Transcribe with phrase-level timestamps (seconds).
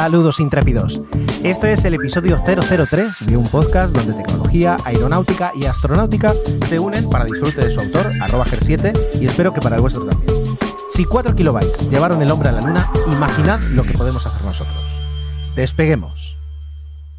[0.00, 0.98] Saludos intrépidos.
[1.44, 6.32] Este es el episodio 003 de un podcast donde tecnología, aeronáutica y astronáutica
[6.66, 10.06] se unen para disfrute de su autor, arroba Ger7, y espero que para el vuestro
[10.06, 10.56] también.
[10.88, 14.74] Si 4 kilobytes llevaron el hombre a la luna, imaginad lo que podemos hacer nosotros.
[15.54, 16.34] Despeguemos.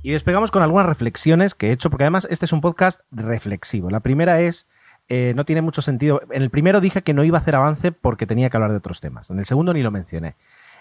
[0.02, 3.92] Y despegamos con algunas reflexiones que he hecho, porque además este es un podcast reflexivo.
[3.92, 4.66] La primera es,
[5.08, 6.24] eh, no tiene mucho sentido.
[6.32, 8.78] En el primero dije que no iba a hacer avance porque tenía que hablar de
[8.78, 9.30] otros temas.
[9.30, 10.36] En el segundo ni lo mencioné.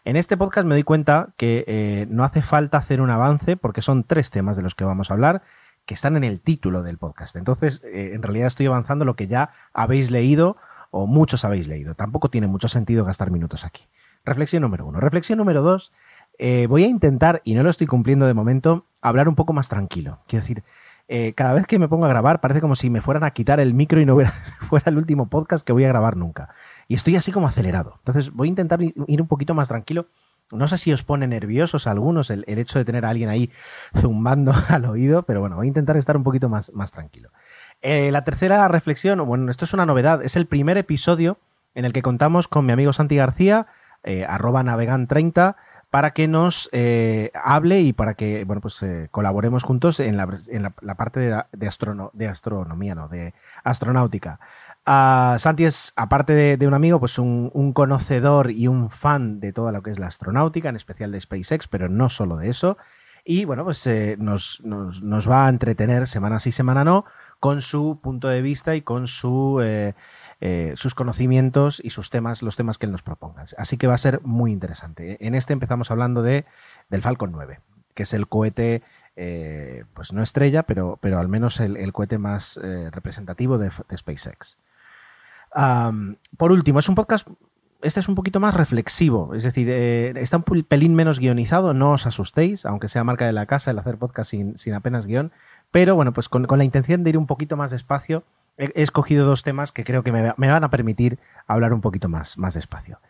[0.05, 3.83] En este podcast me doy cuenta que eh, no hace falta hacer un avance porque
[3.83, 5.43] son tres temas de los que vamos a hablar
[5.85, 7.37] que están en el título del podcast.
[7.37, 10.57] Entonces, eh, en realidad estoy avanzando lo que ya habéis leído
[10.91, 11.95] o muchos habéis leído.
[11.95, 13.89] Tampoco tiene mucho sentido gastar minutos aquí.
[14.25, 15.01] Reflexión número uno.
[15.01, 15.93] Reflexión número dos.
[16.39, 19.69] Eh, voy a intentar, y no lo estoy cumpliendo de momento, hablar un poco más
[19.69, 20.21] tranquilo.
[20.27, 20.65] Quiero decir,
[21.35, 23.75] cada vez que me pongo a grabar parece como si me fueran a quitar el
[23.75, 24.17] micro y no
[24.69, 26.51] fuera el último podcast que voy a grabar nunca
[26.91, 27.95] y estoy así como acelerado.
[27.99, 30.07] Entonces voy a intentar ir un poquito más tranquilo.
[30.51, 33.49] No sé si os pone nerviosos algunos el, hecho de tener a alguien ahí
[33.97, 37.31] zumbando al oído, pero bueno, voy a intentar estar un poquito más, más tranquilo.
[37.81, 41.39] Eh, la tercera reflexión, bueno, esto es una novedad, es el primer episodio
[41.77, 43.69] en el que contamos con mi amigo Santi García,
[44.03, 45.55] eh, arroba navegan30,
[45.91, 50.27] para que nos eh, hable y para que bueno, pues, colaboremos juntos en la,
[50.97, 53.33] parte de, de, astronomía, no, de
[53.63, 54.41] astronáutica.
[54.87, 59.83] Santi es, aparte de, un amigo, pues un, conocedor y un fan de toda lo
[59.83, 62.77] que es la astronáutica, en especial de SpaceX, pero no solo de eso.
[63.25, 67.05] Y bueno, pues eh, nos, va a entretener semana sí, semana no,
[67.39, 69.07] con su punto de vista y con
[69.63, 69.95] eh,
[70.41, 73.45] eh, sus conocimientos y sus temas, los temas que él nos proponga.
[73.59, 75.25] Así que va a ser muy interesante.
[75.25, 76.47] En este empezamos hablando de,
[76.89, 77.61] del Falcon 9,
[77.95, 78.83] que es el cohete
[79.93, 82.59] pues no estrella, pero, pero al menos el, cohete más
[82.91, 84.57] representativo de, SpaceX
[85.53, 87.29] por último, es un podcast
[87.83, 91.93] este es un poquito más reflexivo, es decir, eh, está un pelín menos guionizado, no
[91.93, 95.33] os asustéis, aunque sea marca de la casa el hacer podcast sin, apenas guion,
[95.71, 98.25] pero bueno, pues con, la intención de ir un poquito más despacio,
[98.59, 102.37] he, escogido dos temas que creo que me, van a permitir hablar un poquito más,
[102.39, 103.01] más despacio.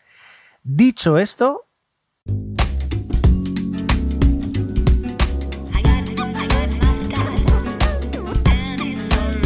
[0.63, 1.65] Dicho esto...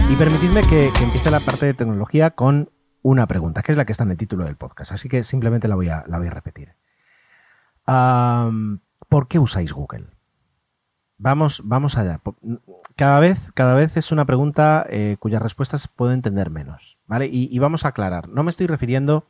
[0.08, 2.70] Y permitidme que empiece la parte de tecnología con
[3.06, 5.68] una pregunta, que es la que está en el título del podcast, así que simplemente
[5.68, 6.74] la voy a, repetir.
[7.86, 10.08] ¿Por qué usáis Google?
[11.20, 12.20] Vamos, vamos allá.
[12.96, 16.98] Cada vez, cada vez es una pregunta eh, cuyas respuestas puedo entender menos.
[17.06, 17.30] ¿vale?
[17.32, 18.28] Y, vamos a aclarar.
[18.28, 19.28] No me estoy refiriendo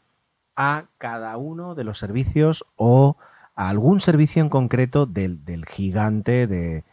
[0.55, 3.17] a cada uno de los servicios o
[3.55, 6.85] a algún servicio en concreto del, gigante de,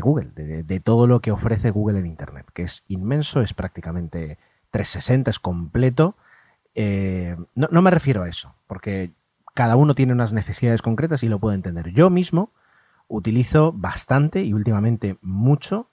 [0.00, 4.38] Google, de, de, todo lo que ofrece Google en Internet, que es inmenso, es prácticamente
[4.70, 6.16] 360 es completo.
[6.74, 9.12] Eh, no, me refiero a eso, porque
[9.54, 11.90] cada uno tiene unas necesidades concretas y lo puedo entender.
[11.92, 12.52] Yo mismo
[13.08, 15.90] utilizo bastante y últimamente mucho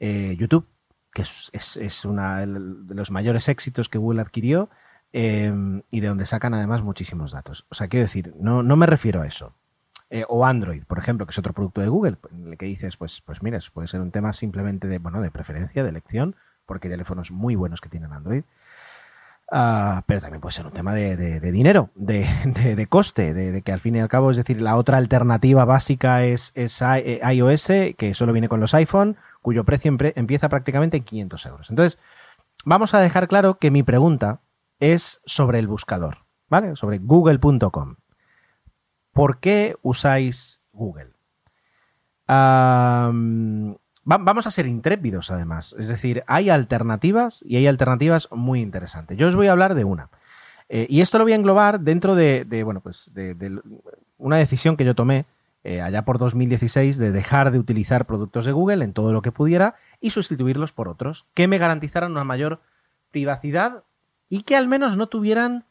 [0.00, 0.66] eh, YouTube,
[1.12, 4.68] que es, uno de los mayores éxitos que Google adquirió
[5.12, 5.52] eh,
[5.90, 7.66] y de donde sacan además muchísimos datos.
[7.70, 9.54] O sea, quiero decir, no, no me refiero a eso.
[10.28, 13.20] o Android, por ejemplo, que es otro producto de Google, en el que dices, pues,
[13.20, 16.34] pues mira, puede ser un tema simplemente de, bueno, de preferencia, de elección,
[16.68, 18.44] porque hay teléfonos muy buenos que tienen Android.
[19.50, 23.96] Ah, pero también puede ser un tema de, dinero, de, coste, de, que al fin
[23.96, 28.50] y al cabo, es decir, la otra alternativa básica es, eh, iOS, que solo viene
[28.50, 31.70] con los iPhone, cuyo precio empieza prácticamente en 500 euros.
[31.70, 31.98] Entonces,
[32.66, 34.40] vamos a dejar claro que mi pregunta
[34.80, 36.76] es sobre el buscador, ¿vale?
[36.76, 37.96] Sobre google.com.
[39.12, 41.12] ¿Por qué usáis Google?
[44.16, 45.76] Vamos a ser intrépidos además.
[45.78, 49.18] Es decir, hay alternativas y hay alternativas muy interesantes.
[49.18, 50.08] Yo os voy a hablar de una.
[50.70, 53.60] Eh, y esto lo voy a englobar dentro de, bueno, pues de,
[54.16, 55.26] una decisión que yo tomé
[55.62, 59.32] eh, allá por 2016 de dejar de utilizar productos de Google en todo lo que
[59.32, 62.60] pudiera y sustituirlos por otros que me garantizaran una mayor
[63.10, 63.84] privacidad
[64.28, 65.64] y que al menos no tuvieran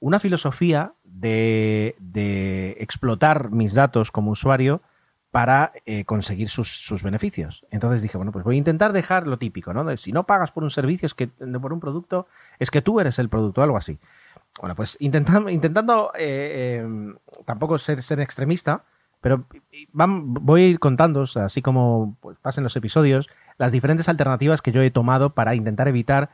[0.00, 4.80] una filosofía de, de explotar mis datos como usuario
[5.36, 7.66] para eh, conseguir sus, beneficios.
[7.70, 9.94] Entonces dije, bueno, pues voy a intentar dejar lo típico, ¿no?
[9.98, 12.26] si no pagas por un servicio, es que por un producto,
[12.58, 13.98] es que tú eres el producto, algo así.
[14.58, 18.84] Bueno, pues intentando, intentando eh, em, tampoco ser, ser extremista,
[19.20, 19.44] pero
[19.92, 23.28] voy a ir contando, así como pues, pasen los episodios,
[23.58, 26.30] las diferentes alternativas que yo he tomado para intentar evitar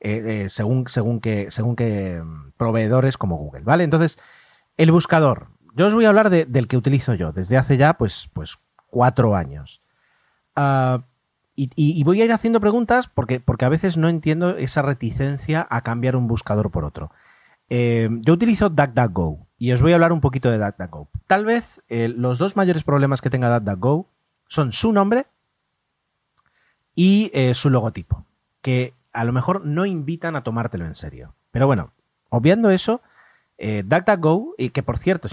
[0.00, 3.84] eh, según, según, que, según que em, proveedores como Google, ¿vale?
[3.84, 4.18] Entonces,
[4.76, 5.46] el buscador.
[5.74, 9.34] Yo os voy a hablar del que utilizo yo desde hace ya pues, pues cuatro
[9.34, 9.80] años.
[10.54, 11.04] Ah,
[11.54, 15.82] y, voy a ir haciendo preguntas porque, porque a veces no entiendo esa reticencia a
[15.82, 17.10] cambiar un buscador por otro.
[17.68, 21.08] Eh, yo utilizo DuckDuckGo y os voy a hablar un poquito de DuckDuckGo.
[21.26, 24.08] Tal vez eh, los dos mayores problemas que tenga DuckDuckGo
[24.48, 25.26] son su nombre
[26.94, 28.26] y eh, su logotipo,
[28.60, 31.34] que a lo mejor no invitan a tomártelo en serio.
[31.50, 31.92] Pero bueno,
[32.28, 33.02] obviando eso,
[33.58, 35.28] eh, DuckDuckGo, y que por cierto,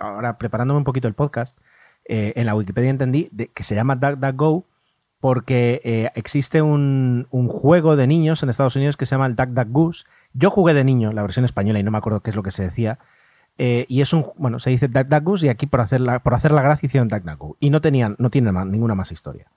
[0.00, 1.56] ahora preparándome un poquito el podcast,
[2.04, 4.64] eh, en la Wikipedia entendí que se llama DuckDuckGo
[5.18, 10.04] porque eh, existe un, juego de niños en Estados Unidos que se llama el DuckDuckGoose.
[10.32, 12.50] Yo jugué de niño la versión española y no me acuerdo qué es lo que
[12.50, 12.98] se decía.
[13.58, 16.62] y es un, bueno, se dice DuckDuckGoose y aquí por hacer la, por hacer la
[16.62, 17.56] gracia hicieron DuckDuckGo.
[17.58, 19.50] Y no tenían, no tiene ninguna más historia.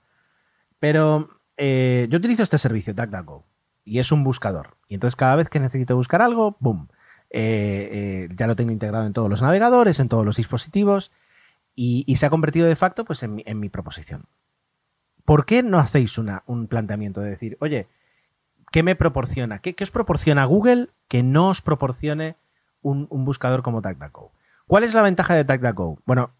[0.80, 3.44] Pero yo utilizo este servicio, DuckDuckGo,
[3.84, 4.76] y es un buscador.
[4.88, 6.88] Y entonces cada vez que necesito buscar algo, ¡boom!
[7.32, 11.12] Eh, eh, ya lo tengo integrado en todos los navegadores, en todos los dispositivos
[11.76, 14.24] y, se ha convertido de facto pues, en, mi, proposición.
[15.24, 17.86] ¿Por qué no hacéis un planteamiento de decir, oye,
[18.72, 19.60] ¿qué me proporciona?
[19.60, 22.36] ¿Qué, os proporciona Google que no os proporcione
[22.82, 24.32] un, buscador como DuckDuckGo?
[24.66, 26.00] ¿Cuál es la ventaja de DuckDuckGo?
[26.04, 26.32] Bueno,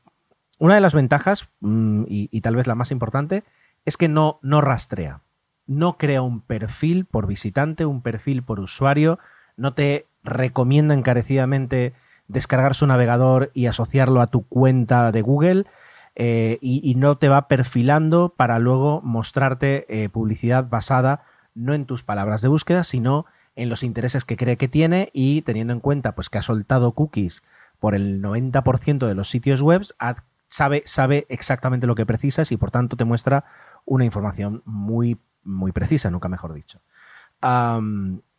[0.59, 3.45] una de las ventajas, mm, y, tal vez la más importante,
[3.85, 5.23] es que no, no rastrea.
[5.67, 9.21] No crea un perfil por visitante, un perfil por usuario,
[9.57, 11.94] no te recomienda encarecidamente
[12.28, 15.64] descargar su navegador y asociarlo a tu cuenta de Google
[16.17, 21.22] eh, y, no te va perfilando para luego mostrarte eh, publicidad basada
[21.55, 23.26] no en tus palabras de búsqueda, sino
[23.56, 26.93] en los intereses que cree que tiene y teniendo en cuenta pues que ha soltado
[26.93, 27.43] cookies
[27.78, 29.82] por el 90% de los sitios web,
[30.49, 33.44] sabe, sabe exactamente lo que precisas y por tanto te muestra
[33.87, 36.81] una información muy, muy precisa, nunca mejor dicho.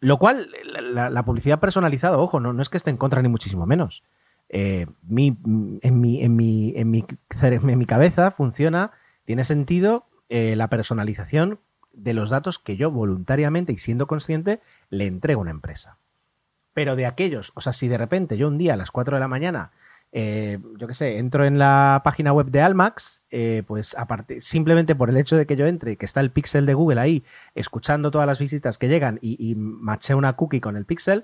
[0.01, 3.67] Lo cual, la, publicidad personalizada, ojo, no, no, es que esté en contra ni muchísimo
[3.67, 4.03] menos.
[4.49, 5.37] Eh, mi,
[5.83, 7.05] en, mi, en, mi, en, mi,
[7.39, 8.91] en, mi, cabeza funciona,
[9.25, 11.59] tiene sentido eh, la personalización
[11.93, 14.59] de los datos que yo voluntariamente y siendo consciente
[14.89, 15.99] le entrego a una empresa.
[16.73, 19.19] Pero de aquellos, o sea, si de repente yo un día a las 4 de
[19.19, 19.71] la mañana
[20.13, 23.95] eh, yo qué sé, entro en la página web de Almax, eh, pues
[24.41, 27.23] simplemente por el hecho de que yo entre, que está el pixel de Google ahí,
[27.55, 31.23] escuchando todas las visitas que llegan y, y maché una cookie con el pixel,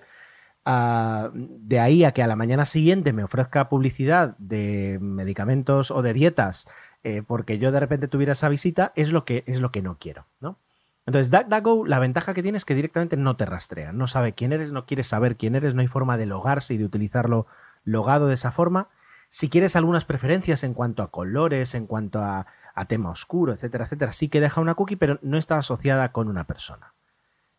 [0.64, 6.02] ah, de ahí a que a la mañana siguiente me ofrezca publicidad de medicamentos o
[6.02, 6.68] de dietas,
[7.04, 9.98] eh, porque yo de repente tuviera esa visita, es lo que, es lo que no
[10.00, 10.60] quiero, ¿no?
[11.06, 14.52] Entonces, DuckDuckGo, la ventaja que tiene es que directamente no te rastrea, no sabe quién
[14.52, 17.48] eres, no quiere saber quién eres, no hay forma de logarse y de utilizarlo
[17.88, 18.90] logado de esa forma.
[19.30, 22.46] Si quieres algunas preferencias en cuanto a colores, en cuanto a,
[22.88, 26.44] tema oscuro, etcétera, etcétera, sí que deja una cookie, pero no está asociada con una
[26.44, 26.94] persona,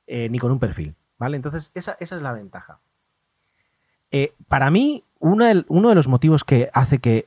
[0.06, 1.34] eh, ni con un perfil, ¿vale?
[1.34, 2.78] Entonces, esa, es la ventaja.
[4.12, 7.26] Eh, para mí, uno de, uno de los motivos que hace que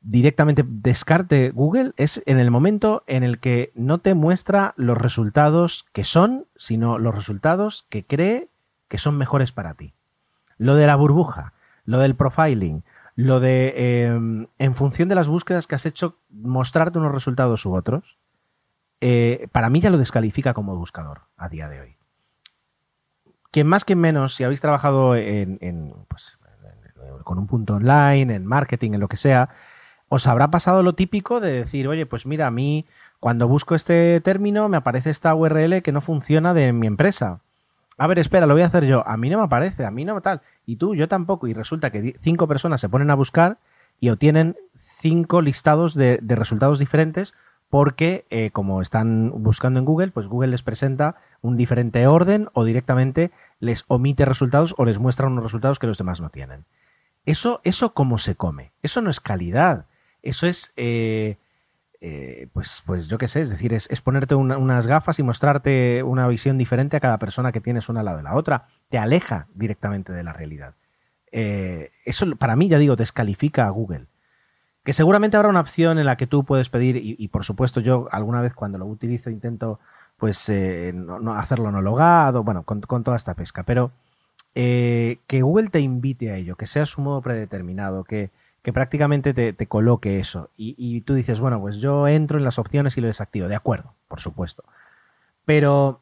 [0.00, 5.86] directamente descarte Google es en el momento en el que no te muestra los resultados
[5.92, 8.48] que son, sino los resultados que cree
[8.88, 9.92] que son mejores para ti.
[10.58, 11.52] Lo de la burbuja
[11.84, 12.84] lo del profiling,
[13.16, 17.74] lo de em, en función de las búsquedas que has hecho, mostrarte unos resultados u
[17.74, 18.18] otros,
[19.00, 21.96] eh, para mí ya lo descalifica como buscador a día de hoy.
[23.50, 26.38] Que más que menos, si habéis trabajado en, pues,
[27.24, 29.48] con un punto online, en marketing, en lo que sea,
[30.08, 32.86] os habrá pasado lo típico de decir, oye, pues mira, a mí
[33.20, 37.40] cuando busco este término me aparece esta URL que no funciona de mi empresa.
[38.00, 39.06] A ver, espera, lo voy a hacer yo.
[39.06, 41.90] A mí no me aparece, a mí no tal y tú, yo tampoco, y resulta
[41.90, 43.58] que cinco personas se ponen a buscar
[44.00, 44.56] y obtienen
[45.02, 47.34] cinco listados de, resultados diferentes
[47.68, 52.64] porque eh, como están buscando en Google, pues Google les presenta un diferente orden o
[52.64, 56.64] directamente les omite resultados o les muestra unos resultados que los demás no tienen.
[57.26, 58.72] Eso, eso cómo se come.
[58.82, 59.84] Eso no es calidad.
[60.22, 61.36] Eso es, eh,
[62.02, 66.26] eh, pues, pues yo qué sé, es decir, es, ponerte unas gafas y mostrarte una
[66.28, 69.48] visión diferente a cada persona que tienes una al lado de la otra te aleja
[69.54, 70.74] directamente de la realidad.
[71.30, 74.06] Eh, eso para mí, ya digo, descalifica a Google.
[74.82, 78.08] Que seguramente habrá una opción en la que tú puedes pedir, y, por supuesto yo
[78.10, 79.78] alguna vez cuando lo utilizo intento
[80.16, 83.92] pues eh, no, hacerlo no logado, bueno, con, toda esta pesca, pero
[84.54, 88.30] que Google te invite a ello, que sea su modo predeterminado, que,
[88.62, 90.50] que prácticamente te, coloque eso.
[90.56, 93.48] Y, tú dices, bueno, pues yo entro en las opciones y lo desactivo.
[93.48, 94.64] De acuerdo, por supuesto.
[95.44, 96.00] Pero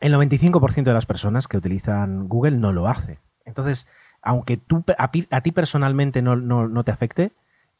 [0.00, 3.18] el 95% de las personas que utilizan Google no lo hace.
[3.44, 3.86] Entonces,
[4.22, 7.32] aunque tú, a, ti personalmente no, no, no, te afecte,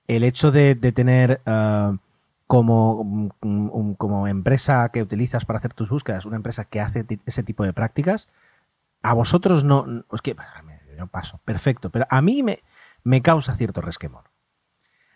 [0.06, 1.96] el hecho de, tener uh,
[2.46, 7.42] como, um, como empresa que utilizas para hacer tus búsquedas, una empresa que hace ese
[7.42, 8.28] tipo de prácticas,
[9.02, 10.36] a vosotros no, es que
[10.98, 12.60] yo paso, perfecto, pero a mí me,
[13.04, 14.30] me causa cierto resquemor.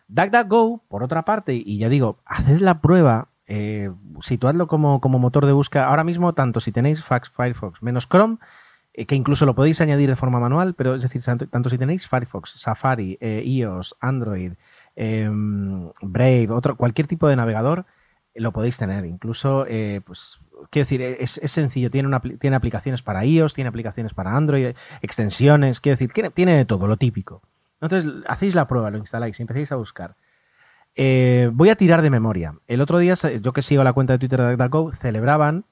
[0.08, 5.46] DuckDuckGo, por otra parte, y ya digo, haced la prueba, eh, situadlo como, como, motor
[5.46, 5.86] de búsqueda.
[5.86, 8.38] Ahora mismo, tanto si tenéis Firefox menos Chrome,
[8.92, 12.08] eh, que incluso lo podéis añadir de forma manual, pero es decir, tanto, si tenéis
[12.08, 14.52] Firefox, Safari, eh, iOS, Android,
[14.94, 17.86] em, Brave, otro, cualquier tipo de navegador,
[18.34, 19.04] lo podéis tener.
[19.06, 19.64] Incluso,
[20.04, 21.90] pues, quiero decir, es, sencillo.
[21.90, 26.64] Tiene, una, tiene aplicaciones para iOS, tiene aplicaciones para Android, extensiones, quiero decir, tiene de
[26.64, 27.42] todo, lo típico.
[27.84, 30.16] Entonces, hacéis la prueba, lo instaláis y empezáis a buscar.
[30.96, 32.54] Eh, voy a tirar de memoria.
[32.66, 35.64] El otro día, yo que sigo la cuenta de Twitter de DuckDuckGo, celebraban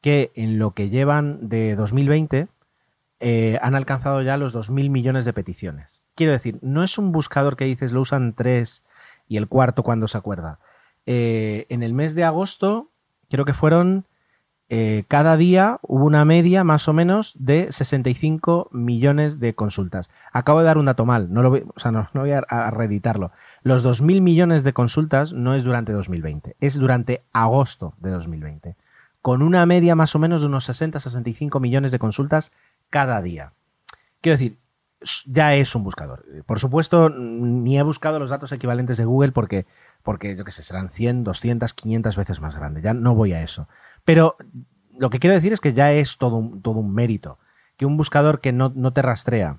[0.00, 2.48] que en lo que llevan de 2020
[3.18, 6.02] eh, han alcanzado ya los 2.000 millones de peticiones.
[6.14, 8.82] Quiero decir, no es un buscador que dices lo usan tres
[9.26, 10.58] y el cuarto cuando se acuerda.
[11.06, 12.90] Eh, en el mes de agosto,
[13.30, 14.04] creo que fueron
[14.68, 20.10] eh, cada día hubo una media más o menos de 65 millones de consultas.
[20.32, 22.70] Acabo de dar un dato mal, no, lo voy, o sea, no, voy a, a,
[22.70, 23.30] reeditarlo.
[23.62, 28.76] Los 2.000 millones de consultas no es durante 2020, es durante agosto de 2020,
[29.22, 32.50] con una media más o menos de unos 60-65 millones de consultas
[32.90, 33.52] cada día.
[34.20, 34.58] Quiero decir,
[35.26, 36.24] ya es un buscador.
[36.46, 39.66] Por supuesto, ni he buscado los datos equivalentes de Google porque,
[40.02, 42.82] porque yo qué sé, serán 100, 200, 500 veces más grande.
[42.82, 43.68] Ya no voy a eso.
[44.06, 44.36] Pero
[44.96, 47.38] lo que quiero decir es que ya es todo un, todo un mérito.
[47.76, 49.58] Que un buscador que no, no te rastrea,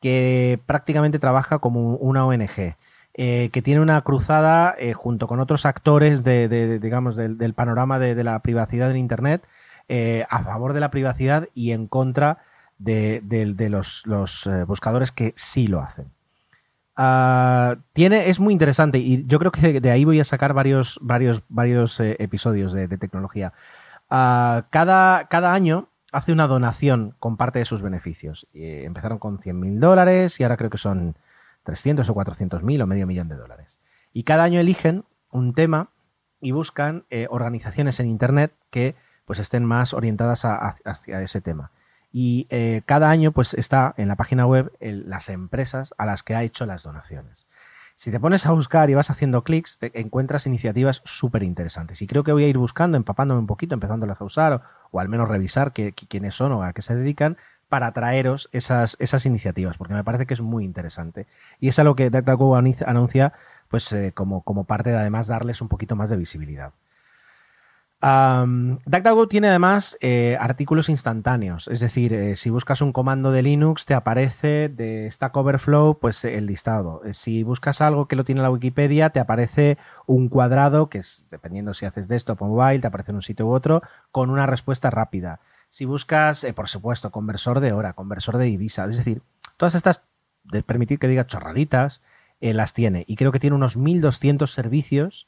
[0.00, 2.76] que prácticamente trabaja como una ONG,
[3.14, 8.22] eh, que tiene una cruzada eh, junto con otros actores de, digamos, del, panorama de,
[8.22, 9.42] la privacidad en Internet
[9.88, 12.44] eh, a favor de la privacidad y en contra
[12.78, 13.22] de,
[13.70, 16.06] los, los buscadores que sí lo hacen.
[16.98, 20.98] Uh, tiene, es muy interesante y yo creo que de ahí voy a sacar varios,
[21.02, 23.54] varios, varios episodios de tecnología.
[24.10, 28.46] Uh, cada, cada, año hace una donación con parte de sus beneficios.
[28.54, 31.16] Eh, empezaron con 100 mil dólares y ahora creo que son
[31.64, 33.78] 300 o 400 mil o medio millón de dólares.
[34.12, 35.90] Y cada año eligen un tema
[36.40, 38.94] y buscan eh, organizaciones en Internet que
[39.24, 41.72] pues estén más orientadas a, hacia ese tema.
[42.12, 46.34] Y eh, cada año pues está en la página web las empresas a las que
[46.34, 47.45] ha hecho las donaciones.
[47.96, 52.02] Si te pones a buscar y vas haciendo clics, te encuentras iniciativas súper interesantes.
[52.02, 55.08] Y creo que voy a ir buscando, empapándome un poquito, empezándolas a usar, o, al
[55.08, 57.38] menos revisar quiénes son o a qué se dedican,
[57.70, 61.26] para traeros esas, esas iniciativas, porque me parece que es muy interesante.
[61.58, 63.32] Y es algo que DuckDuckGo anuncia
[63.68, 66.72] pues, eh, como, como parte de además darles un poquito más de visibilidad.
[68.02, 73.42] Um, DuckDuckGo tiene además eh, artículos instantáneos, es decir, eh, si buscas un comando de
[73.42, 77.02] Linux te aparece de Stack Overflow pues el listado.
[77.06, 81.24] Eh, si buscas algo que lo tiene la Wikipedia te aparece un cuadrado que es
[81.30, 83.80] dependiendo si haces desktop o mobile te aparece en un sitio u otro
[84.12, 85.40] con una respuesta rápida.
[85.70, 89.22] Si buscas, por supuesto, conversor de hora, conversor de divisa, es decir,
[89.56, 90.02] todas estas
[90.44, 92.02] de permitir que diga chorraditas
[92.40, 95.26] las tiene y creo que tiene unos 1200 servicios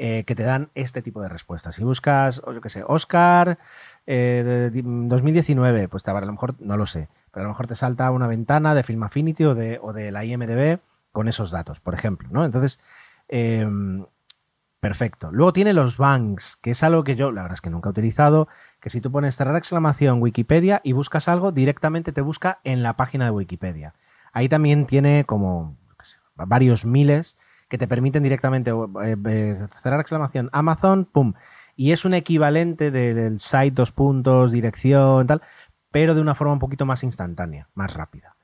[0.00, 1.74] eh, que te dan este tipo de respuestas.
[1.74, 3.58] Si buscas, yo qué sé, Oscar
[4.06, 7.66] eh, de 2019, pues te, a lo mejor, no lo sé, pero a lo mejor
[7.66, 10.78] te salta una ventana de Film Affinity o de, o la IMDB
[11.10, 12.44] con esos datos, por ejemplo, ¿no?
[12.44, 12.78] Entonces,
[13.28, 13.68] eh,
[14.78, 15.32] perfecto.
[15.32, 17.90] Luego tiene los banks, que es algo que yo, la verdad es que nunca he
[17.90, 18.46] utilizado,
[18.78, 22.92] que si tú pones cerrar exclamación Wikipedia y buscas algo, directamente te busca en la
[22.92, 23.94] página de Wikipedia.
[24.32, 25.76] Ahí también tiene como
[26.36, 27.36] varios miles
[27.68, 28.72] que te permiten directamente
[29.04, 31.34] eh, cerrar exclamación Amazon, pum.
[31.76, 35.42] Y es un equivalente de, del site, dos puntos, dirección, tal,
[35.90, 38.34] pero de una forma un poquito más instantánea, más rápida.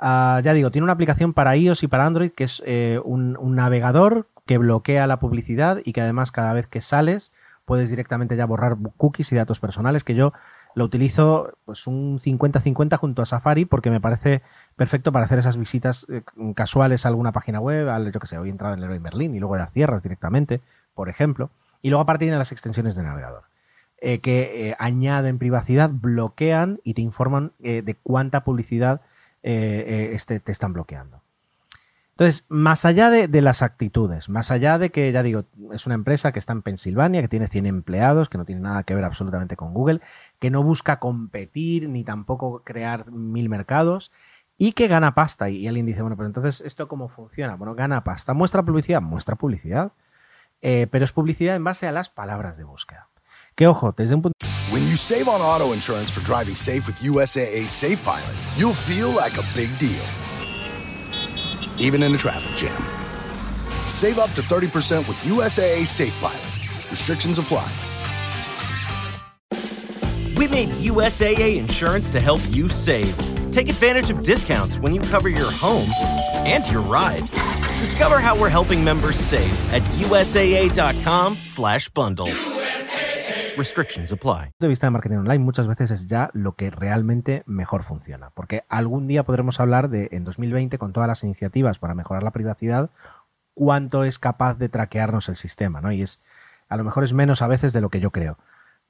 [0.00, 3.36] Uh, ya digo, tiene una aplicación para iOS y para Android que es eh, un,
[3.56, 7.32] navegador que bloquea la publicidad y que además cada vez que sales
[7.64, 10.32] puedes directamente ya borrar cookies y datos personales que yo
[10.78, 14.42] lo utilizo pues un 50-50 junto a Safari porque me parece
[14.76, 16.22] perfecto para hacer esas visitas eh,
[16.54, 19.34] casuales a alguna página web, al, yo que sé, hoy he entrado en Leroy Merlin
[19.34, 20.60] y luego las cierras directamente,
[20.94, 21.50] por ejemplo.
[21.82, 23.42] Y luego aparte tiene las extensiones de navegador,
[24.00, 29.00] eh, que eh, añaden privacidad, bloquean y te informan de cuánta publicidad
[29.42, 31.22] este, te están bloqueando.
[32.18, 35.94] Entonces, más allá de, de, las actitudes, más allá de que, ya digo, es una
[35.94, 39.04] empresa que está en Pensilvania, que tiene 100 empleados, que no tiene nada que ver
[39.04, 40.00] absolutamente con Google,
[40.38, 44.12] que no busca competir ni tampoco crear mil mercados,
[44.58, 45.48] y que gana pasta.
[45.48, 47.54] Y alguien dice, bueno, pero entonces, ¿esto cómo funciona?
[47.54, 48.34] Bueno, gana pasta.
[48.34, 49.00] ¿Muestra publicidad?
[49.00, 49.92] Muestra publicidad.
[50.60, 53.08] Eh, pero es publicidad en base a las palabras de búsqueda.
[53.54, 54.36] Que ojo, desde un punto.
[54.72, 59.08] When you save on auto insurance for driving safe with USAA Safe Pilot, you'll feel
[59.14, 60.04] like a big deal.
[61.78, 62.82] Even in a traffic jam.
[63.86, 66.90] Save up to 30% with USAA Safe Pilot.
[66.90, 67.70] Restrictions apply.
[70.58, 73.14] Made USAA insurance to help you save.
[73.52, 75.88] Take advantage of discounts when you cover your home
[76.44, 77.22] and your ride.
[77.78, 82.26] Discover how we're helping members save at usaa.com/bundle.
[83.56, 84.50] Restrictions apply.
[84.58, 88.30] de vista de marketing online muchas veces es ya lo que realmente mejor funciona.
[88.30, 92.32] Porque algún día podremos hablar de, en 2020, con todas las iniciativas para mejorar la
[92.32, 92.90] privacidad,
[93.54, 95.92] cuánto es capaz de traquearnos el sistema, ¿no?
[95.92, 96.20] Y es,
[96.68, 98.38] a lo mejor es menos a veces de lo que yo creo.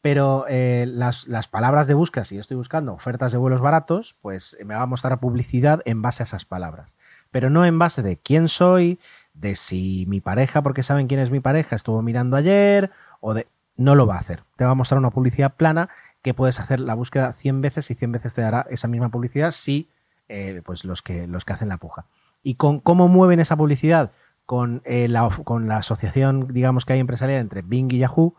[0.01, 4.17] Pero eh, las, las palabras de búsqueda, si yo estoy buscando ofertas de vuelos baratos,
[4.23, 6.97] pues me va a mostrar publicidad en base a esas palabras.
[7.31, 9.01] Pero no en base de quién soy,
[9.35, 12.91] de si mi pareja, porque saben quién es mi pareja, estuvo mirando ayer,
[13.21, 13.47] o de...
[13.77, 14.43] No lo va a hacer.
[14.57, 15.89] Te va a mostrar una publicidad plana
[16.23, 19.53] que puedes hacer la búsqueda 100 veces y 100 veces te dará esa misma publicidad
[19.53, 19.89] si
[20.29, 22.07] eh, pues los que, los que hacen la puja.
[22.43, 24.11] ¿Y con cómo mueven esa publicidad?
[24.47, 28.35] Con, eh, la, con la asociación, digamos, que hay empresarial entre Bing y Yahoo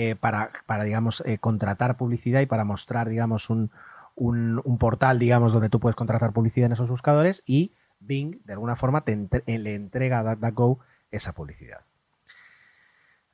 [0.00, 3.72] eh, para, para, digamos, eh, contratar publicidad y para mostrar, digamos, un,
[4.14, 8.76] un- portal, digamos, donde tú puedes contratar publicidad en esos buscadores y Bing, de alguna
[8.76, 9.12] forma, te
[9.46, 10.78] eh, le entrega a DuckDuckGo
[11.10, 11.80] esa publicidad.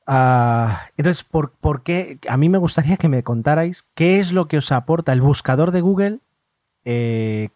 [0.06, 2.18] Ah, entonces, ¿por, por qué?
[2.30, 5.70] A mí me gustaría que me contarais qué es lo que os aporta el buscador
[5.70, 6.20] de Google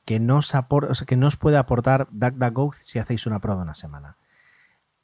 [0.05, 0.55] que, no os
[1.07, 4.17] que puede aportar DuckDuckGo si hacéis una prueba una semana.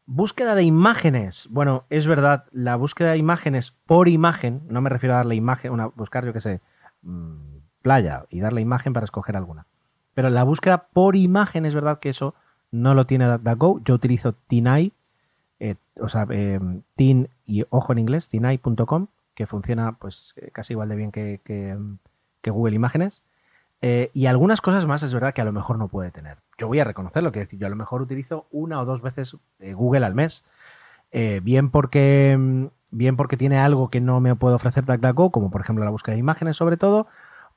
[0.06, 1.49] Búsqueda de imágenes.
[1.50, 5.73] Bueno, es verdad, la búsqueda de imágenes por imagen, no me refiero a darle imagen,
[5.73, 6.61] una, buscar, yo qué sé,
[7.02, 9.66] mm, playa y darle imagen para escoger alguna.
[10.12, 12.34] Pero la búsqueda por imagen es verdad que eso
[12.70, 13.80] no lo tiene DuckDuckGo.
[13.84, 14.92] Yo utilizo Tinai,
[15.58, 16.61] eh, o sea, eh,
[16.96, 21.40] tin y ojo en inglés, tinai.com, que funciona pues eh, casi igual de bien que,
[21.44, 21.78] que,
[22.42, 23.23] que Google Imágenes.
[23.87, 26.38] Eh, y algunas cosas más es verdad que a lo mejor no puede tener.
[26.57, 29.37] Yo voy a reconocerlo, que decir, yo a lo mejor utilizo una o dos veces
[29.59, 30.42] eh, Google al mes.
[31.12, 35.51] Eh, bien porque mm, bien porque tiene algo que no me puede ofrecer DuckDuckGo, como
[35.51, 37.09] por ejemplo la búsqueda de imágenes sobre todo,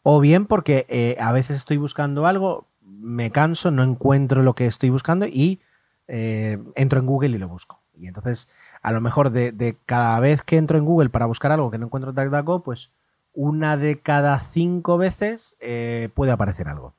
[0.04, 4.90] o bien porque a veces estoy buscando algo, me canso, no encuentro lo que estoy
[4.90, 5.62] buscando y
[6.08, 7.80] entro en Google y lo busco.
[7.94, 8.50] Y entonces,
[8.82, 11.78] a lo mejor de, de cada vez que entro en Google para buscar algo que
[11.78, 12.92] no encuentro en DuckDuckGo, pues
[13.38, 16.96] una de cada cinco veces eh, puede aparecer algo.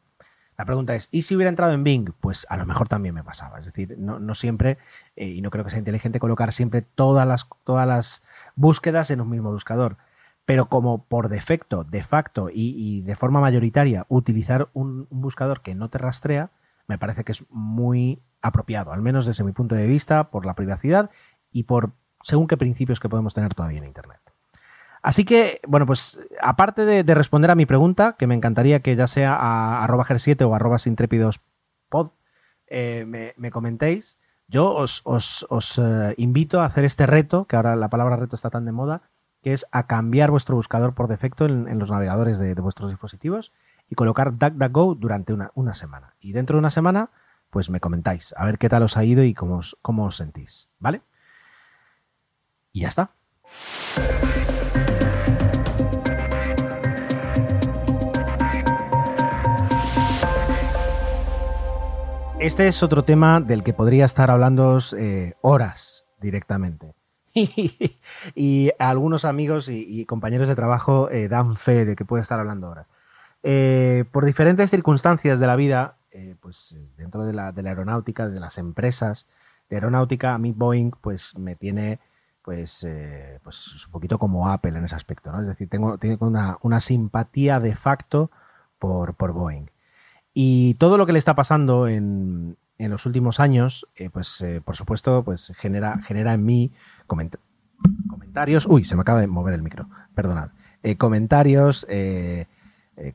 [0.57, 2.12] La pregunta es, ¿y si hubiera entrado en Bing?
[2.20, 3.59] Pues a lo mejor también me pasaba.
[3.59, 4.79] Es decir, no, no siempre,
[5.16, 8.22] eh, y no creo que sea inteligente colocar siempre todas las, todas las
[8.55, 9.96] búsquedas en un mismo buscador.
[10.44, 15.74] Pero como por defecto, de facto y, de forma mayoritaria utilizar un, un buscador que
[15.74, 16.51] no te rastrea,
[16.87, 20.55] me parece que es muy apropiado, al menos desde mi punto de vista, por la
[20.55, 21.11] privacidad
[21.51, 21.90] y por
[22.22, 24.20] según qué principios que podemos tener todavía en Internet.
[25.03, 28.97] Así que, bueno, pues aparte de, de responder a mi pregunta, que me encantaría que
[28.97, 32.11] ya sea a arroba ger7 o arroba intrépidospod,
[32.67, 37.89] eh, me, me comentéis, yo os, eh, invito a hacer este reto, que ahora la
[37.89, 39.03] palabra reto está tan de moda,
[39.43, 43.53] que es a cambiar vuestro buscador por defecto en, los navegadores de, vuestros dispositivos
[43.89, 46.15] y colocar DuckDuckGo durante una, una semana.
[46.21, 47.11] Y dentro de una semana,
[47.51, 50.17] pues me comentáis, a ver qué tal os ha ido y cómo os, cómo os
[50.17, 51.03] sentís, ¿vale?
[52.73, 53.11] Y ya está.
[62.40, 64.79] Este es otro tema del que podría estar hablando
[65.40, 66.94] horas directamente.
[68.35, 72.70] y algunos amigos y, compañeros de trabajo eh, dan fe de que puede estar hablando
[72.70, 72.87] horas.
[73.42, 78.40] Eh, por diferentes circunstancias de la vida, eh, pues eh, dentro de la, aeronáutica, de
[78.40, 79.27] las empresas
[79.68, 82.01] de aeronáutica, a mí Boeing pues me tiene
[82.42, 85.40] pues, eh, pues un poquito como Apple en ese aspecto, ¿no?
[85.40, 88.31] Es decir, tengo, tengo una, una simpatía de facto
[88.79, 89.70] por, por Boeing.
[90.40, 94.61] Y todo lo que le está pasando en, en los últimos años, eh, pues eh,
[94.64, 96.72] por supuesto, pues genera, genera en mí
[97.09, 97.35] coment
[98.09, 98.64] comentarios.
[98.64, 100.51] Uy, se me acaba de mover el micro, perdonad.
[100.85, 101.85] Eh, comentarios,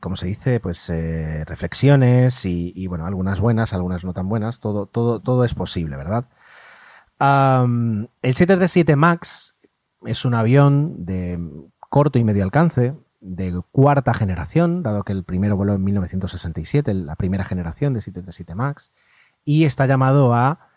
[0.00, 0.92] como se dice, pues
[1.46, 4.60] reflexiones y, y, bueno, algunas buenas, algunas no tan buenas.
[4.60, 6.26] Todo, todo, todo es posible, ¿verdad?
[7.18, 9.54] Um, el 737 MAX
[10.04, 11.38] es un avión de
[11.88, 17.16] corto y medio alcance, de cuarta generación, dado que el primero voló en 1967, la
[17.16, 18.92] primera generación de 737 MAX,
[19.44, 20.68] y está llamado a,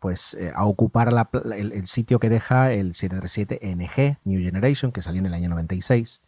[0.00, 1.12] pues, eh, a ocupar
[1.54, 6.22] el, sitio que deja el 737 NG, New Generation, que salió en el año 96.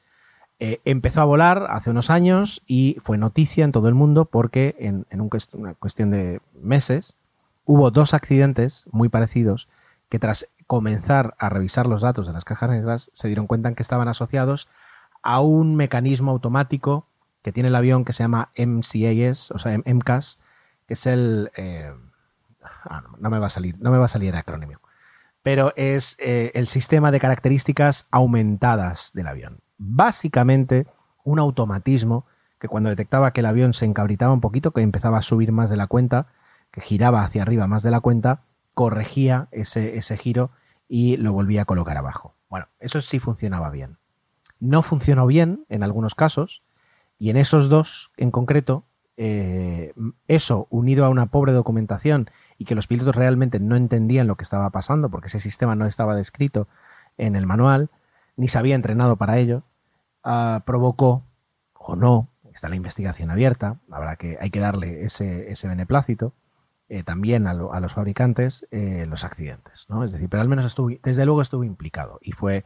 [0.59, 4.75] Eh, empezó a volar hace unos años y fue noticia en todo el mundo porque
[4.79, 7.17] en, en un una cuestión de meses
[7.65, 9.69] hubo dos accidentes muy parecidos
[10.09, 13.83] que tras comenzar a revisar los datos de las cajas negras se dieron cuenta que
[13.83, 14.69] estaban asociados
[15.23, 17.07] a un mecanismo automático
[17.43, 20.39] que tiene el avión que se llama MCAS, o sea, MCAS,
[20.87, 21.51] que es el...
[21.57, 21.93] eh,
[22.85, 24.81] ah, no, no me va a salir, no me va a salir el acrónimo,
[25.43, 29.61] pero es eh, el sistema de características aumentadas del avión.
[29.79, 30.87] Básicamente,
[31.23, 32.27] un automatismo
[32.59, 35.71] que cuando detectaba que el avión se encabritaba un poquito, que empezaba a subir más
[35.71, 36.27] de la cuenta,
[36.73, 38.43] que giraba hacia arriba más de la cuenta,
[38.77, 40.51] corregía ese, ese giro
[40.87, 42.35] y lo volvía a colocar abajo.
[42.51, 43.97] Bueno, eso sí funcionaba bien.
[44.61, 46.63] No funcionó bien en algunos casos,
[47.19, 48.85] y en esos dos en concreto,
[49.17, 49.95] eh,
[50.29, 54.45] eso unido a una pobre documentación y que los pilotos realmente no entendían lo que
[54.45, 56.69] estaba pasando porque ese sistema no estaba descrito
[57.17, 57.89] en el manual,
[58.37, 59.63] ni se había entrenado para ello,
[60.23, 61.23] ah, provocó,
[61.73, 66.35] o no, está la investigación abierta, habrá que, hay que darle ese, ese beneplácito,
[66.89, 69.87] eh, también a, lo- a los fabricantes, eh, los accidentes.
[69.89, 70.05] ¿no?
[70.05, 72.65] Es decir, pero al menos desde luego estuvo implicado y fue,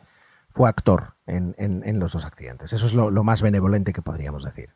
[0.50, 2.72] fue actor en, los dos accidentes.
[2.72, 4.70] Eso es lo, más benevolente que podríamos decir.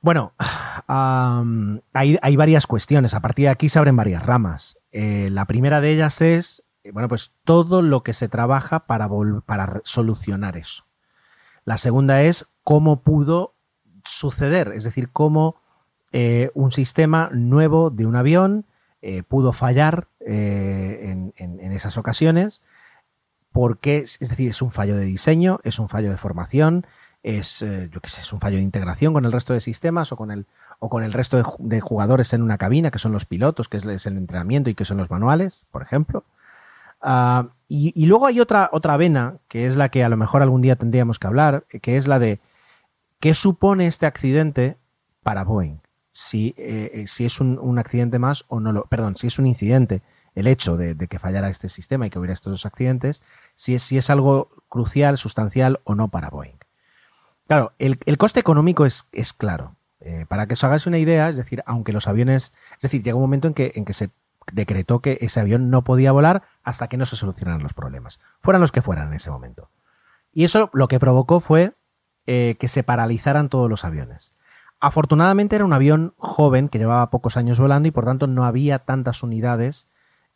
[0.00, 0.34] Bueno,
[0.86, 3.14] hay, hay varias cuestiones.
[3.14, 4.78] A partir de aquí se abren varias ramas.
[4.92, 9.08] Eh, la primera de ellas es, bueno, pues todo lo que se trabaja para,
[9.84, 10.84] solucionar eso.
[11.64, 13.54] La segunda es cómo pudo
[14.04, 15.56] suceder, es decir, cómo
[16.16, 18.64] eh, un sistema nuevo de un avión
[19.02, 22.62] eh, pudo fallar eh, en, en- esas ocasiones.
[23.52, 26.86] Porque, es decir, es un fallo de diseño, es un fallo de formación,
[27.22, 30.46] es, es un fallo de integración con el resto de sistemas o con el,
[30.78, 33.68] o con el resto de, ju- de jugadores en una cabina, que son los pilotos,
[33.68, 36.24] que es, es el entrenamiento y que son los manuales, por ejemplo.
[37.00, 40.42] Ah, y, y luego hay otra, otra vena, que es la que a lo mejor
[40.42, 42.40] algún día tendríamos que hablar, que es la de
[43.20, 44.76] qué supone este accidente
[45.22, 45.78] para Boeing.
[46.16, 48.84] Si, eh, eh, si es un, accidente más o no lo.
[48.84, 50.00] Perdón, si es un incidente,
[50.36, 53.20] el hecho de, que fallara este sistema y que hubiera estos dos accidentes,
[53.56, 56.60] si es, algo crucial, sustancial o no para Boeing.
[57.48, 59.04] Claro, el, coste económico es,
[59.36, 59.74] claro.
[59.98, 62.54] Eh, para que os hagáis una idea, es decir, aunque los aviones.
[62.74, 64.10] Es decir, llega un momento en que, se
[64.52, 68.60] decretó que ese avión no podía volar hasta que no se solucionaran los problemas, fueran
[68.60, 69.68] los que fueran en ese momento.
[70.32, 71.72] Y eso lo que provocó fue
[72.24, 74.32] que se paralizaran todos los aviones.
[74.84, 78.80] Afortunadamente era un avión joven que llevaba pocos años volando y por tanto no había
[78.80, 79.88] tantas unidades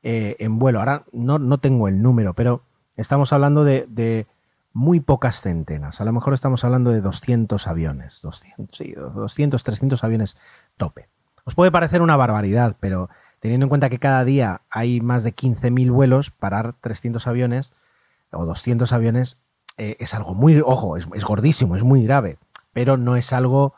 [0.02, 0.78] eh, en vuelo.
[0.78, 2.62] Ahora no, no tengo el número, pero
[2.96, 4.26] estamos hablando de,
[4.72, 6.00] muy pocas centenas.
[6.00, 10.38] A lo mejor estamos hablando de 200 aviones, 200, sí, 200 300 aviones
[10.78, 11.10] tope.
[11.44, 15.36] Os puede parecer una barbaridad, pero teniendo en cuenta que cada día hay más de
[15.36, 17.74] 15.000 vuelos, parar 300 aviones
[18.32, 19.36] o 200 aviones
[19.76, 22.38] eh, es algo muy, ojo, es gordísimo, es muy grave,
[22.72, 23.74] pero no es algo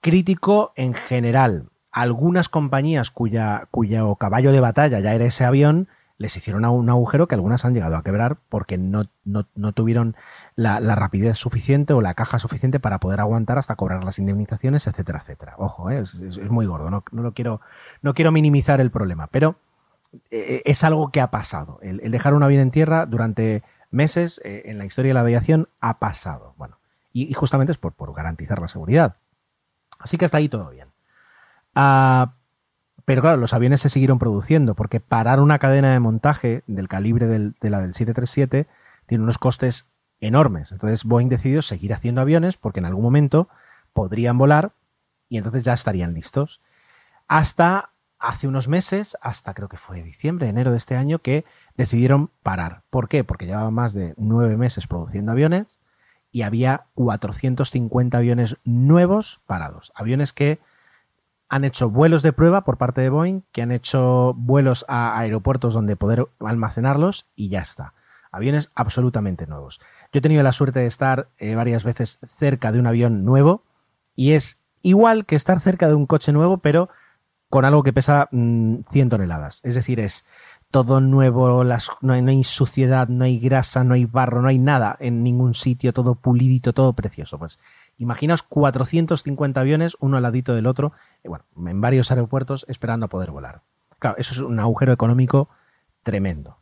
[0.00, 1.68] crítico en general.
[1.92, 7.26] Algunas compañías cuya, cuyo caballo de batalla ya era ese avión, les hicieron un agujero
[7.26, 10.16] que algunas han llegado a quebrar porque no, no, no tuvieron
[10.54, 15.20] la, rapidez suficiente o la caja suficiente para poder aguantar hasta cobrar las indemnizaciones, etcétera,
[15.22, 15.54] etcétera.
[15.56, 17.62] Ojo, eh, es, es- muy gordo, no, no lo quiero,
[18.02, 19.56] no quiero minimizar el problema, pero
[20.30, 21.78] eh, es algo que ha pasado.
[21.82, 25.68] El, dejar un avión en tierra durante meses eh, en la historia de la aviación
[25.80, 26.54] ha pasado.
[26.58, 26.76] Bueno,
[27.14, 29.16] y, y justamente es por, por garantizar la seguridad.
[30.00, 30.88] Así que hasta ahí todo bien.
[31.74, 32.34] Ah,
[33.04, 37.26] pero claro, los aviones se siguieron produciendo porque parar una cadena de montaje del calibre
[37.26, 38.66] de la del 737
[39.06, 39.86] tiene unos costes
[40.20, 40.72] enormes.
[40.72, 43.48] Entonces Boeing decidió seguir haciendo aviones porque en algún momento
[43.92, 44.72] podrían volar
[45.28, 46.60] y entonces ya estarían listos.
[47.26, 51.44] Hasta hace unos meses, hasta creo que fue diciembre, enero de este año, que
[51.76, 52.82] decidieron parar.
[52.90, 53.24] ¿Por qué?
[53.24, 55.66] Porque llevaban más de nueve meses produciendo aviones
[56.32, 59.92] y había 450 aviones nuevos parados.
[59.94, 60.60] Aviones que
[61.48, 65.74] han hecho vuelos de prueba por parte de Boeing, que han hecho vuelos a aeropuertos
[65.74, 67.94] donde poder almacenarlos y ya está.
[68.30, 69.80] Aviones absolutamente nuevos.
[70.12, 73.64] Yo he tenido la suerte de estar eh, varias veces cerca de un avión nuevo
[74.14, 76.88] y es igual que estar cerca de un coche nuevo, pero
[77.48, 79.60] con algo que pesa mm, 100 toneladas.
[79.64, 80.24] Es decir, es
[80.70, 81.64] todo nuevo,
[82.00, 85.92] no, hay, suciedad, no hay grasa, no hay barro, no hay nada en ningún sitio,
[85.92, 87.38] todo pulidito, todo precioso.
[87.38, 87.58] Pues
[87.98, 90.92] imaginaos 450 aviones, uno al ladito del otro,
[91.24, 93.62] eh, bueno, en varios aeropuertos esperando a poder volar.
[93.98, 95.48] Claro, eso es un agujero económico
[96.04, 96.58] tremendo.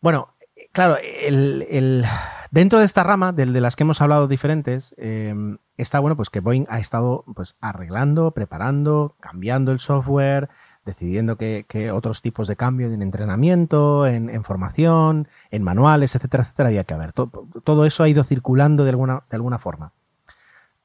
[0.00, 2.04] Bueno, eh, claro, el,
[2.52, 5.34] dentro de esta rama, del de las que hemos hablado diferentes, eh,
[5.76, 10.48] está bueno pues que Boeing ha estado pues arreglando, preparando, cambiando el software,
[10.84, 16.84] decidiendo que, otros tipos de cambio en entrenamiento, en, formación, en manuales, etcétera, etcétera, había
[16.84, 17.12] que haber.
[17.12, 19.92] Todo, eso ha ido circulando de alguna, de alguna forma.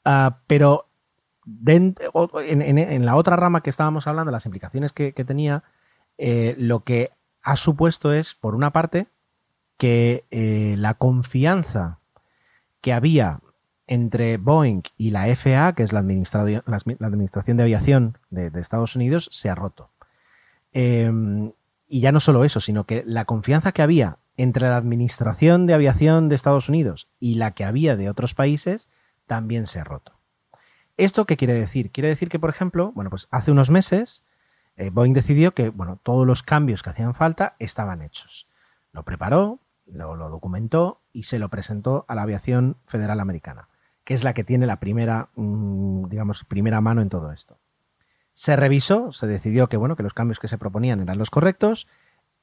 [0.05, 0.88] Ah, pero
[1.65, 5.63] en, la otra rama que estábamos hablando, las implicaciones que, tenía,
[6.17, 9.07] eh, lo que ha supuesto es, por una parte,
[9.77, 11.99] que eh, la confianza
[12.81, 13.39] que había
[13.89, 19.49] entre Boeing y la FAA, que es la, Administración de Aviación de, Estados Unidos, se
[19.49, 19.89] ha roto.
[20.71, 21.52] Em,
[21.88, 25.73] y ya no solo eso, sino que la confianza que había entre la Administración de
[25.73, 28.89] Aviación de Estados Unidos y la que había de otros países
[29.25, 30.13] también se ha roto.
[30.95, 31.91] ¿Esto qué quiere decir?
[31.91, 34.23] Quiere decir que, por ejemplo, bueno, pues hace unos meses
[34.80, 38.47] eh, Boeing decidió que, bueno, todos los cambios que hacían falta estaban hechos.
[38.93, 43.67] Lo preparó, lo, documentó y se lo presentó a la aviación federal americana,
[44.09, 47.59] que es la que tiene la primera, mm, digamos, primera mano en todo esto.
[48.33, 51.85] Se revisó, se decidió que, bueno, que los cambios que se proponían eran los correctos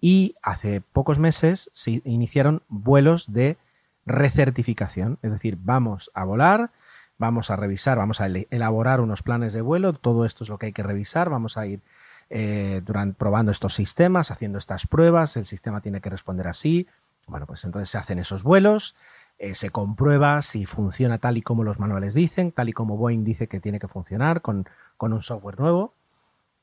[0.01, 3.59] y hace pocos meses se iniciaron vuelos de
[4.05, 6.71] recertificación, es decir, vamos a volar
[7.19, 10.67] vamos a revisar, vamos a elaborar unos planes de vuelo, todo esto es lo que
[10.67, 11.81] hay que revisar, vamos a ir
[12.31, 12.81] eh,
[13.19, 16.87] probando estos sistemas, haciendo estas pruebas, el sistema tiene que responder así,
[17.27, 18.95] bueno, pues entonces se hacen esos vuelos,
[19.39, 23.25] eh, se comprueba si funciona tal y como los manuales dicen, tal y como Boeing
[23.25, 24.69] dice que tiene que funcionar con,
[24.99, 25.95] un software nuevo.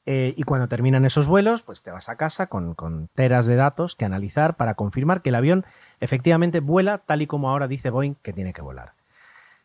[0.05, 3.55] Eh, y cuando terminan esos vuelos, pues te vas a casa con, con, teras de
[3.55, 5.65] datos que analizar para confirmar que el avión
[6.01, 8.93] efectivamente vuela tal y como ahora dice Boeing que tiene que volar.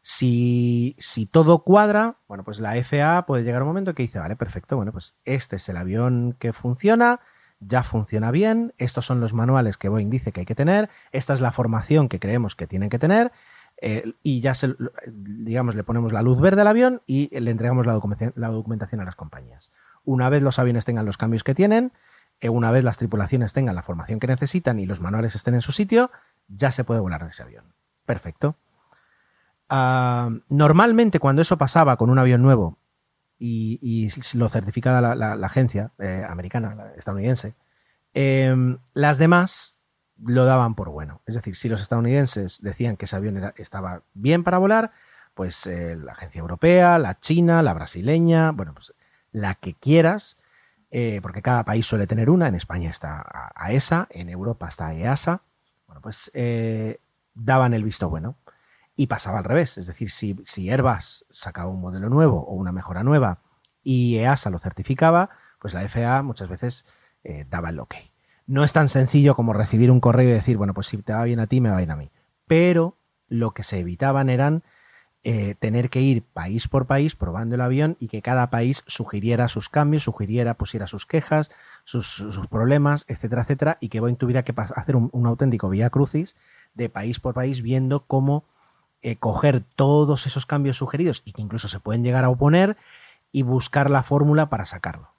[0.03, 0.97] Si,
[1.31, 4.91] todo cuadra, bueno, pues la FAA puede llegar un momento que dice, vale, perfecto, bueno,
[4.91, 7.21] pues este es el avión que funciona,
[7.61, 11.35] ya funciona bien, estos son los manuales que Boeing dice que hay que tener, esta
[11.35, 13.33] es la formación que creemos que tienen que tener,
[13.81, 14.75] eh, y ya, se,
[15.07, 19.15] digamos, le ponemos la luz verde al avión y le entregamos la documentación, a las
[19.15, 19.71] compañías.
[20.05, 21.93] Una vez los aviones tengan los cambios que tienen,
[22.41, 25.63] eh, una vez las tripulaciones tengan la formación que necesitan y los manuales estén en
[25.63, 26.11] su sitio,
[26.49, 27.73] ya se puede volar ese avión.
[28.05, 28.57] Perfecto.
[29.69, 32.79] Ah, normalmente cuando eso pasaba con un avión nuevo
[33.39, 37.55] y, lo certificaba la, agencia eh, americana, estadounidense,
[38.15, 39.77] em, las demás
[40.25, 41.23] lo daban por bueno.
[41.27, 44.93] Es decir, si los estadounidenses decían que ese avión estaba bien para volar,
[45.35, 48.93] pues eh, la agencia europea, la china, la brasileña, bueno, pues
[49.31, 50.37] la que quieras,
[50.91, 55.43] eh, porque cada país suele tener una, en España está AESA, en Europa está EASA,
[55.87, 56.33] bueno, pues
[57.35, 58.37] daban el visto bueno.
[59.01, 62.73] Y pasaba al revés, es decir, si, si Airbus sacaba un modelo nuevo o una
[62.73, 63.39] mejora nueva
[63.85, 65.31] y EASA lo certificaba,
[65.61, 66.85] pues la FAA muchas veces
[67.23, 67.95] eh, daba el ok.
[68.49, 71.23] No es tan sencillo como recibir un correo y decir, bueno, pues si te va
[71.23, 72.11] bien a ti, me va bien a mí.
[72.49, 72.97] Pero
[73.29, 74.65] lo que se evitaban eran
[75.23, 79.47] eh, tener que ir país por país probando el avión y que cada país sugiriera
[79.47, 81.53] sus cambios, sugiriera, pusiera sus quejas,
[81.85, 86.35] sus, problemas, etcétera, etcétera, y que Boeing tuviera que hacer un, un auténtico vía crucis
[86.75, 88.45] de país por país viendo cómo
[89.01, 92.77] eh, coger todos esos cambios sugeridos y que incluso se pueden llegar a oponer
[93.31, 95.11] y buscar la fórmula para sacarlo.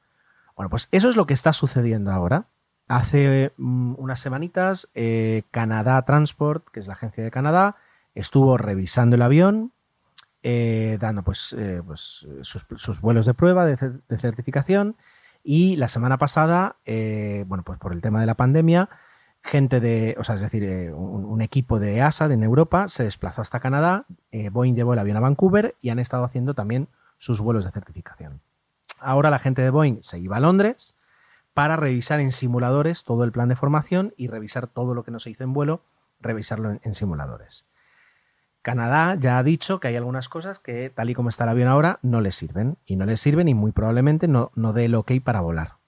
[0.55, 2.47] Bueno, pues eso es lo que está sucediendo ahora.
[2.89, 7.77] Hace mm, unas semanitas, eh, Canadá Transport, que es la agencia de Canadá,
[8.15, 9.71] estuvo revisando el avión,
[10.43, 13.75] eh, dando pues, pues sus, vuelos de prueba de,
[14.07, 14.95] de, certificación
[15.43, 18.89] y la semana pasada, bueno, pues por el tema de la pandemia,
[19.43, 23.41] gente de, o sea, es decir, eh, un, equipo de ASA en Europa se desplazó
[23.41, 27.39] hasta Canadá, eh, Boeing llevó el avión a Vancouver y han estado haciendo también sus
[27.39, 28.41] vuelos de certificación.
[28.99, 30.95] Ahora la gente de Boeing se iba a Londres
[31.53, 35.19] para revisar en simuladores todo el plan de formación y revisar todo lo que no
[35.19, 35.81] se hizo en vuelo,
[36.19, 37.65] revisarlo en, simuladores.
[38.61, 41.69] Canadá ya ha dicho que hay algunas cosas que, tal y como está el avión
[41.69, 42.77] ahora, no les sirven.
[42.85, 45.78] Y no les sirven y muy probablemente no, no dé el ok para volar.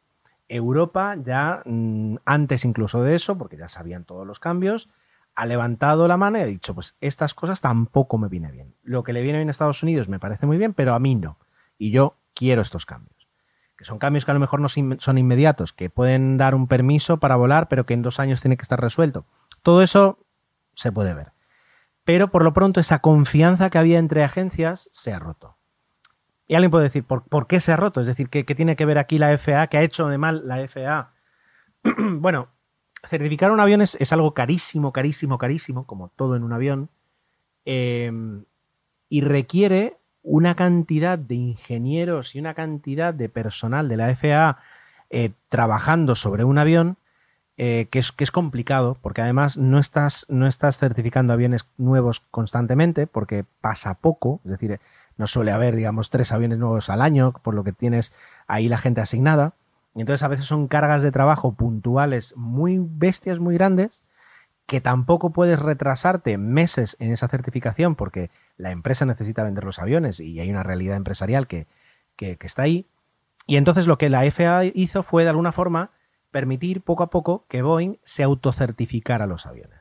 [0.55, 4.89] Europa ya, mm, antes incluso de eso, porque ya sabían todos los cambios,
[5.35, 8.75] ha levantado la mano y ha dicho, pues estas cosas tampoco me viene bien.
[8.83, 11.15] Lo que le viene bien a Estados Unidos me parece muy bien, pero a mí
[11.15, 11.37] no.
[11.77, 13.27] Y yo quiero estos cambios.
[13.77, 17.17] Que son cambios que a lo mejor no son inmediatos, que pueden dar un permiso
[17.17, 19.25] para volar, pero que en dos años tiene que estar resuelto.
[19.63, 20.19] Todo eso
[20.73, 21.31] se puede ver.
[22.03, 25.57] Pero por lo pronto esa confianza que había entre agencias se ha roto.
[26.51, 28.01] Y alguien puede decir, ¿por, qué se ha roto?
[28.01, 29.67] Es decir, ¿qué, tiene que ver aquí la FAA?
[29.67, 31.13] ¿Qué ha hecho de mal la FAA?
[32.19, 32.49] bueno,
[33.07, 36.89] certificar un avión es, algo carísimo, carísimo, carísimo, como todo en un avión,
[37.63, 38.43] em,
[39.07, 44.57] y requiere una cantidad de ingenieros y una cantidad de personal de la FAA
[45.09, 46.97] eh, trabajando sobre un avión
[47.55, 52.19] eh, que, es, que, es, complicado, porque además no estás, no estás certificando aviones nuevos
[52.29, 54.81] constantemente, porque pasa poco, es decir,
[55.17, 58.11] no suele haber, digamos, tres aviones nuevos al año, por lo que tienes
[58.47, 59.53] ahí la gente asignada.
[59.93, 64.01] Y entonces a veces son cargas de trabajo puntuales muy bestias, muy grandes,
[64.65, 70.19] que tampoco puedes retrasarte meses en esa certificación porque la empresa necesita vender los aviones
[70.19, 71.67] y hay una realidad empresarial que,
[72.15, 72.85] que, está ahí.
[73.47, 75.91] Y entonces lo que la FAA hizo fue de alguna forma
[76.31, 79.80] permitir poco a poco que Boeing se autocertificara los aviones.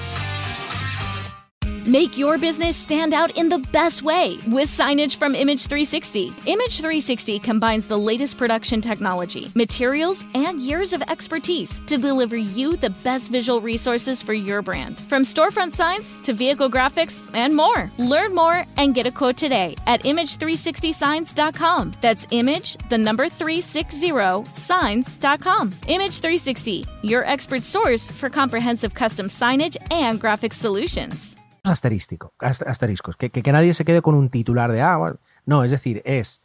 [1.85, 6.31] Make your business stand out in the best way with signage from Image 360.
[6.45, 12.75] Image 360 combines the latest production technology, materials, and years of expertise to deliver you
[12.75, 14.99] the best visual resources for your brand.
[15.09, 17.89] From storefront signs to vehicle graphics and more.
[17.97, 21.93] Learn more and get a quote today at image360signs.com.
[21.99, 24.11] That's image, the number 360
[24.53, 25.73] signs.com.
[25.87, 31.40] Image 360, your expert source for comprehensive custom signage and graphic solutions.
[31.63, 35.17] Asterístico, ast- asteriscos, que, que- que nadie se quede con un titular de, ah, bueno,
[35.45, 36.41] no, es decir, es,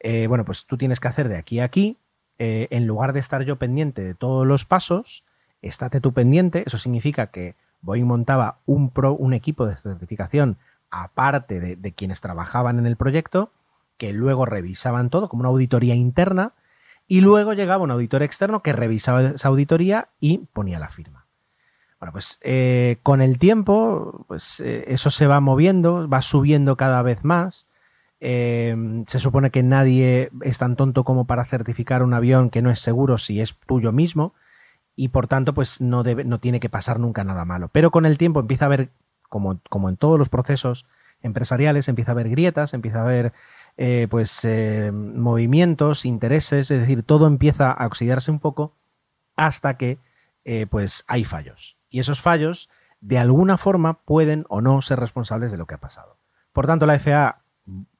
[0.00, 1.98] eh, bueno, pues tú tienes que hacer de aquí a aquí,
[2.38, 5.24] eh, en lugar de estar yo pendiente de todos los pasos,
[5.62, 10.58] estate tú pendiente, eso significa que Boeing montaba un, pro, un equipo de certificación
[10.90, 13.50] aparte de, de quienes trabajaban en el proyecto,
[13.96, 16.52] que luego revisaban todo como una auditoría interna,
[17.06, 21.17] y luego llegaba un auditor externo que revisaba esa auditoría y ponía la firma.
[21.98, 27.02] Bueno, pues eh, con el tiempo, pues eh, eso se va moviendo, va subiendo cada
[27.02, 27.66] vez más.
[28.20, 32.70] Eh, se supone que nadie es tan tonto como para certificar un avión que no
[32.70, 34.34] es seguro si es tuyo mismo
[34.96, 37.68] y por tanto pues no, debe, no tiene que pasar nunca nada malo.
[37.72, 38.90] Pero con el tiempo empieza a haber,
[39.28, 40.86] como, como en todos los procesos
[41.22, 43.32] empresariales, empieza a haber grietas, empieza a haber
[43.76, 44.46] eh, pues
[44.92, 48.76] movimientos, intereses, es decir, todo empieza a oxidarse un poco
[49.36, 49.98] hasta que
[50.70, 51.77] pues hay fallos.
[51.90, 52.68] Y esos fallos,
[53.00, 56.18] de alguna forma, pueden o no ser responsables de lo que ha pasado.
[56.52, 57.42] Por tanto, la FAA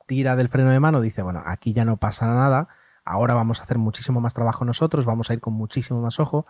[0.07, 2.68] tira del freno de mano, dice, bueno, aquí ya no pasa nada,
[3.05, 6.46] ahora vamos a hacer muchísimo más trabajo nosotros, vamos a ir con muchísimo más ojo,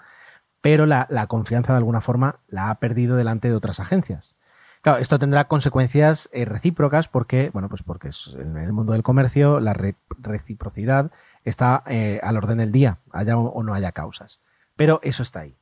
[0.60, 4.36] pero la, confianza de alguna forma la ha perdido delante de otras agencias.
[4.82, 9.58] Claro, esto tendrá consecuencias eh, recíprocas porque, bueno, pues porque en el mundo del comercio
[9.58, 11.10] la re- reciprocidad
[11.44, 14.40] está eh, al orden del día, haya o no haya causas.
[14.76, 15.57] Pero eso está ahí.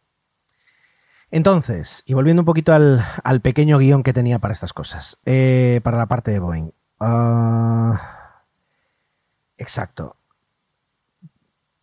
[1.36, 3.04] Entonces, y volviendo un poquito al,
[3.42, 6.70] pequeño guion que tenía para estas cosas, eh, para la parte de Boeing.
[6.98, 8.40] Ah,
[9.58, 10.16] exacto.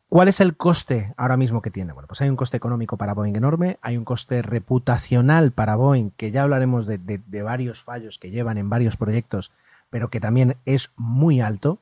[0.09, 1.93] ¿Cuál es el coste ahora mismo que tiene?
[1.93, 6.09] Bueno, pues hay un coste económico para Boeing enorme, hay un coste reputacional para Boeing,
[6.17, 9.51] que ya hablaremos de, de- de varios fallos que llevan en varios proyectos,
[9.91, 11.77] pero que también es muy alto,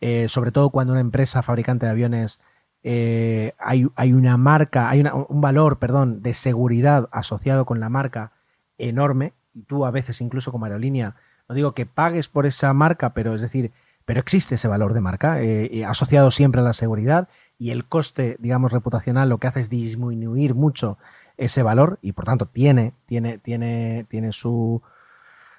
[0.00, 2.38] eh, sobre todo cuando una empresa fabricante de aviones
[2.82, 7.88] eh, hay, hay una marca, hay una- un valor, perdón, de seguridad asociado con la
[7.88, 8.32] marca
[8.78, 11.16] enorme, y tú a veces incluso como aerolínea,
[11.48, 13.72] no digo que pagues por esa marca, pero es decir,
[14.04, 17.84] pero existe ese valor de marca eh, y asociado siempre a la seguridad y el
[17.84, 20.96] coste, digamos, reputacional lo que hace es disminuir mucho
[21.36, 24.82] ese valor y por tanto tiene, tiene, tiene, tiene su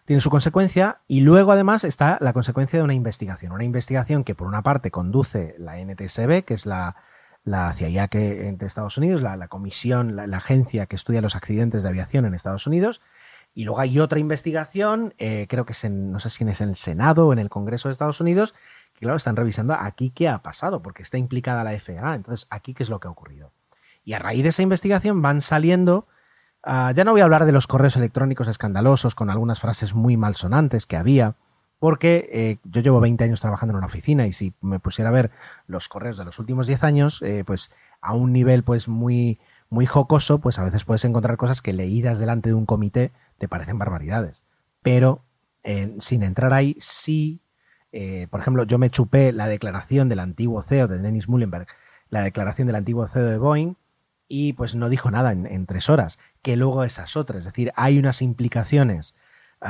[0.06, 4.36] tiene su consecuencia y luego además está la consecuencia de una investigación, una investigación que
[4.36, 6.96] por una parte conduce la NTSB, que es la,
[7.44, 11.84] la CIA que, de Estados Unidos, la, la comisión, la, agencia que estudia los accidentes
[11.84, 13.02] de aviación en Estados Unidos,
[13.54, 16.76] y luego hay otra investigación, eh, creo que es no sé si es en el
[16.76, 18.54] Senado o en el Congreso de Estados Unidos,
[18.94, 22.74] que claro, están revisando aquí qué ha pasado, porque está implicada la FAA, entonces aquí
[22.74, 23.52] qué es lo que ha ocurrido.
[24.06, 26.08] Y a raíz de esa investigación van saliendo,
[26.64, 30.16] ah, ya no voy a hablar de los correos electrónicos escandalosos con algunas frases muy
[30.16, 31.36] malsonantes que había,
[31.82, 35.14] porque eh, yo llevo 20 años trabajando en una oficina y si me pusiera a
[35.14, 35.32] ver
[35.66, 39.40] los correos de los últimos 10 años, eh, pues a un nivel pues muy,
[39.72, 43.48] muy jocoso, pues a veces puedes encontrar cosas que leídas delante de un comité te
[43.48, 44.44] parecen barbaridades.
[44.84, 45.24] Pero
[45.64, 47.42] eh, sin entrar ahí, sí,
[48.30, 51.66] por ejemplo, yo me chupé la declaración del antiguo CEO de Dennis Mullenberg,
[52.12, 53.74] la declaración del antiguo CEO de Boeing,
[54.28, 57.72] y pues no dijo nada en, en tres horas, que luego esas otras, es decir,
[57.76, 59.16] hay unas implicaciones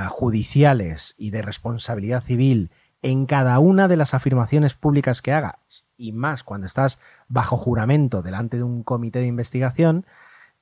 [0.10, 6.12] judiciales y de responsabilidad civil en cada una de las afirmaciones públicas que hagas, y
[6.12, 10.06] más cuando estás bajo juramento delante de un comité de investigación,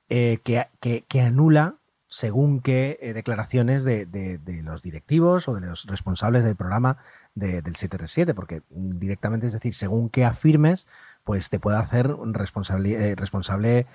[0.08, 1.76] eh, que, que, anula
[2.08, 6.96] según qué eh, declaraciones de, de, los directivos o de los responsables del programa
[7.34, 10.88] de, del 737, porque directamente es decir, según qué afirmes,
[11.22, 13.86] pues te puede hacer responsable, eh, responsable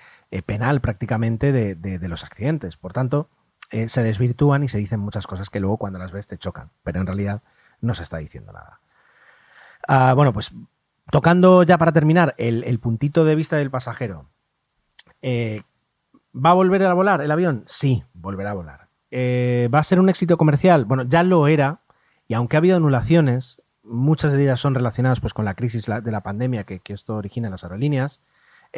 [0.45, 2.77] penal prácticamente de, los accidentes.
[2.77, 3.27] Por tanto,
[3.71, 6.71] eh, se desvirtúan y se dicen muchas cosas que luego cuando las ves te chocan,
[6.83, 7.41] pero en realidad
[7.81, 8.79] no se está diciendo nada.
[9.87, 10.51] Uh, bueno, pues
[11.11, 14.27] tocando ya para terminar el, puntito de vista del pasajero,
[15.21, 15.63] Eh,
[16.35, 17.63] ¿Va a volver a volar el avión?
[17.65, 18.87] Sí, volverá a volar.
[19.09, 20.83] Eh, ¿Va a ser un éxito comercial?
[20.83, 21.79] Bueno, ya lo era,
[22.27, 26.11] y aunque ha habido anulaciones, muchas de ellas son relacionadas pues, con la crisis de
[26.11, 28.21] la pandemia que, esto origina en las aerolíneas,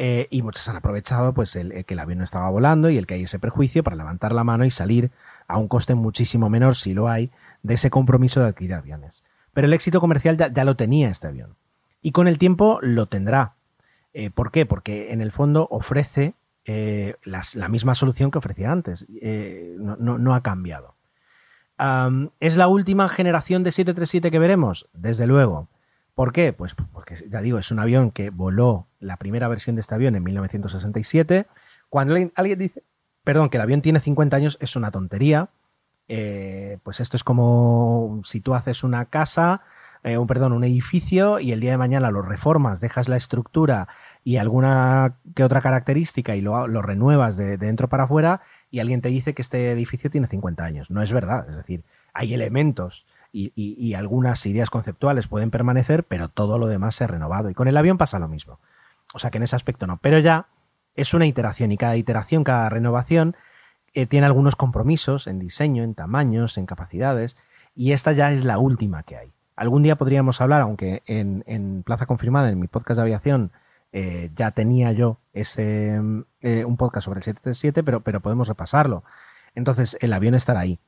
[0.00, 3.06] eh, y muchas han aprovechado pues, el, que el avión no estaba volando y el
[3.08, 5.10] que hay ese prejuicio para levantar la mano y salir
[5.48, 7.32] a un coste muchísimo menor, si lo hay,
[7.64, 9.24] de ese compromiso de adquirir aviones.
[9.52, 11.56] Pero el éxito comercial ya, lo tenía este avión.
[12.00, 13.54] Y con el tiempo lo tendrá.
[14.12, 14.66] Eh, ¿Por qué?
[14.66, 16.34] Porque en el fondo ofrece
[16.64, 19.04] eh, la misma solución que ofrecía antes.
[19.20, 20.94] Eh, no, ha cambiado.
[22.38, 24.88] ¿Es la última generación de 737 que veremos?
[24.92, 25.66] Desde luego.
[26.18, 26.52] ¿Por qué?
[26.52, 30.16] Pues porque, ya digo, es un avión que voló la primera versión de este avión
[30.16, 31.46] en 1967.
[31.88, 32.82] Cuando alguien dice,
[33.22, 35.50] perdón, que el avión tiene 50 años, es una tontería.
[36.08, 39.62] Eh, pues esto es como si tú haces una casa,
[40.02, 43.86] un, perdón, un edificio y el día de mañana lo reformas, dejas la estructura
[44.24, 48.40] y alguna que otra característica y lo, lo renuevas de, dentro para afuera
[48.72, 50.90] y alguien te dice que este edificio tiene 50 años.
[50.90, 51.48] No es verdad.
[51.48, 57.04] Es decir, hay elementos y, algunas ideas conceptuales pueden permanecer, pero todo lo demás se
[57.04, 57.50] ha renovado.
[57.50, 58.58] Y con el avión pasa lo mismo.
[59.14, 59.98] O sea que en ese aspecto no.
[59.98, 60.46] Pero ya
[60.94, 63.36] es una iteración y cada iteración, cada renovación
[63.94, 67.36] eh, tiene algunos compromisos en diseño, en tamaños, en capacidades.
[67.74, 69.32] Y esta ya es la última que hay.
[69.56, 73.52] Algún día podríamos hablar, aunque en, Plaza Confirmada, en mi podcast de aviación,
[73.92, 76.00] eh, ya tenía yo ese
[76.42, 79.02] eh, un podcast sobre el 737, pero, pero podemos repasarlo.
[79.54, 80.78] Entonces, el avión estará ahí.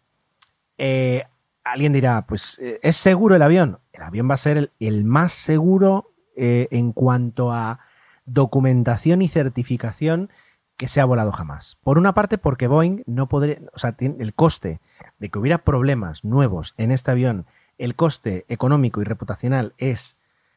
[1.65, 3.79] Alguien dirá, pues, ¿es seguro el avión?
[3.93, 7.81] El avión va a ser el, más seguro en cuanto a
[8.25, 10.31] documentación y certificación
[10.79, 11.77] que se ha volado jamás.
[11.83, 14.81] Por una parte, porque Boeing no podría, o sea, el coste
[15.19, 17.45] de que hubiera problemas nuevos en este avión,
[17.77, 20.17] el coste económico y reputacional es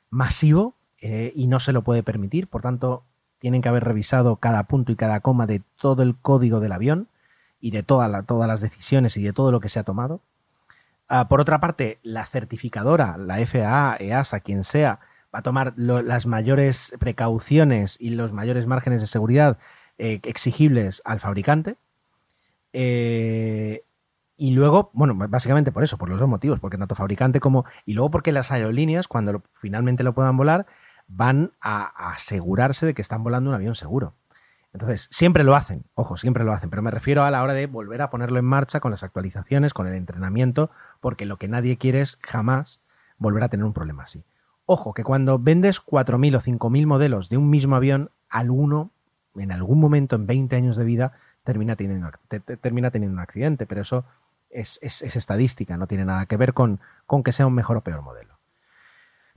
[0.09, 0.75] masivo,
[1.05, 2.47] eh, y no se lo puede permitir.
[2.47, 3.03] Por tanto,
[3.37, 7.09] tienen que haber revisado cada punto y cada coma de todo el código del avión
[7.59, 10.21] y de todas las decisiones y de todo lo que se ha tomado.
[11.07, 14.99] Ah, por otra parte, la certificadora, la FAA, EASA, quien sea,
[15.33, 19.57] va a tomar las mayores precauciones y los mayores márgenes de seguridad
[19.97, 21.77] eh, exigibles al fabricante.
[22.71, 23.83] Eh,
[24.37, 27.65] y luego, bueno, básicamente por eso, por los dos motivos, porque tanto fabricante como.
[27.85, 30.65] Y luego porque las aerolíneas, cuando finalmente lo puedan volar,
[31.07, 34.15] van a asegurarse de que están volando un avión seguro.
[34.73, 37.67] Entonces, siempre lo hacen, ojo, siempre lo hacen, pero me refiero a la hora de
[37.67, 41.77] volver a ponerlo en marcha con las actualizaciones, con el entrenamiento, porque lo que nadie
[41.77, 42.81] quiere es jamás
[43.19, 44.25] volver a tener un problema así.
[44.65, 48.89] Ojo, que cuando vendes 4.000 o 5.000 modelos de un mismo avión, alguno,
[49.35, 51.13] en algún momento, en 20 años de vida,
[51.43, 52.09] termina teniendo,
[52.61, 54.05] termina teniendo un accidente, pero eso
[54.49, 56.79] es, estadística, no tiene nada que ver con
[57.23, 58.39] que sea un mejor o peor modelo.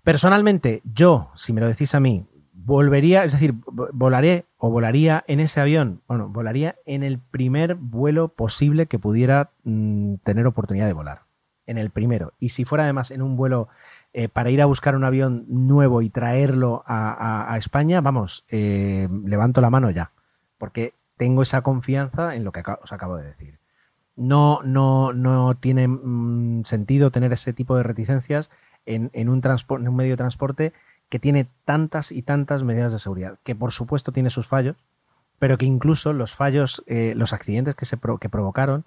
[0.03, 2.26] Personalmente, yo, si me lo decís a mí,
[2.67, 8.29] volvería, es decir, volaré o volaría en ese avión, bueno, volaría en el primer vuelo
[8.29, 11.23] posible que pudiera mm, tener oportunidad de volar.
[11.69, 12.33] En el primero.
[12.39, 13.69] Y si fuera además en un vuelo
[14.12, 19.61] eh, para ir a buscar un avión nuevo y traerlo a, España, vamos, eh, levanto
[19.61, 20.12] la mano ya.
[20.59, 23.59] Porque tengo esa confianza en lo que os acabo de decir.
[24.14, 28.49] No, no, no tiene mm, sentido tener ese tipo de reticencias
[28.87, 30.73] en, un, transporte, un medio de transporte
[31.09, 34.77] que tiene tantas y tantas medidas de seguridad, que por supuesto tiene sus fallos,
[35.39, 38.85] pero que incluso los fallos, eh, los accidentes que, se que provocaron,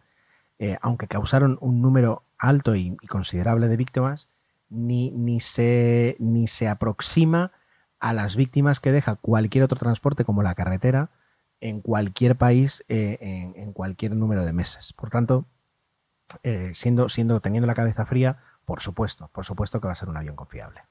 [0.58, 4.28] eh, aunque causaron un número alto y, considerable de víctimas,
[4.70, 7.52] ni, ni, se, ni se aproxima
[8.00, 11.10] a las víctimas que deja cualquier otro transporte como la carretera
[11.62, 14.94] en cualquier país eh, en, cualquier número de meses.
[14.94, 15.46] Por tanto,
[16.74, 20.18] siendo, siendo teniendo la cabeza fría, por supuesto, por supuesto que va a ser un
[20.18, 20.82] avión confiable.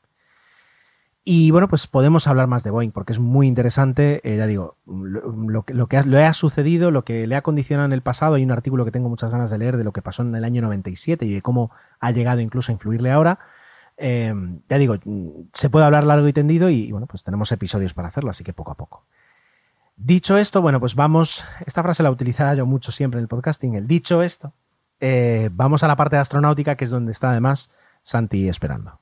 [1.25, 4.21] Y bueno, pues podemos hablar más de Boeing porque es muy interesante.
[4.25, 7.93] Eh, ya digo, lo, que, lo que ha, sucedido, lo que le ha condicionado en
[7.93, 8.35] el pasado.
[8.35, 10.45] Hay un artículo que tengo muchas ganas de leer de lo que pasó en el
[10.45, 13.39] año 97 y de cómo ha llegado incluso a influirle ahora.
[13.99, 14.33] Eh,
[14.69, 14.97] ya digo,
[15.53, 18.55] se puede hablar largo y tendido y, bueno, pues tenemos episodios para hacerlo, así que
[18.55, 19.05] poco a poco.
[19.97, 21.45] Dicho esto, bueno, pues vamos.
[21.67, 23.75] Esta frase la utilizaba yo mucho siempre en el podcasting.
[23.75, 24.53] El dicho esto,
[25.01, 27.71] eh, vamos a la parte de astronáutica, que es donde está además
[28.05, 29.01] Santi esperando.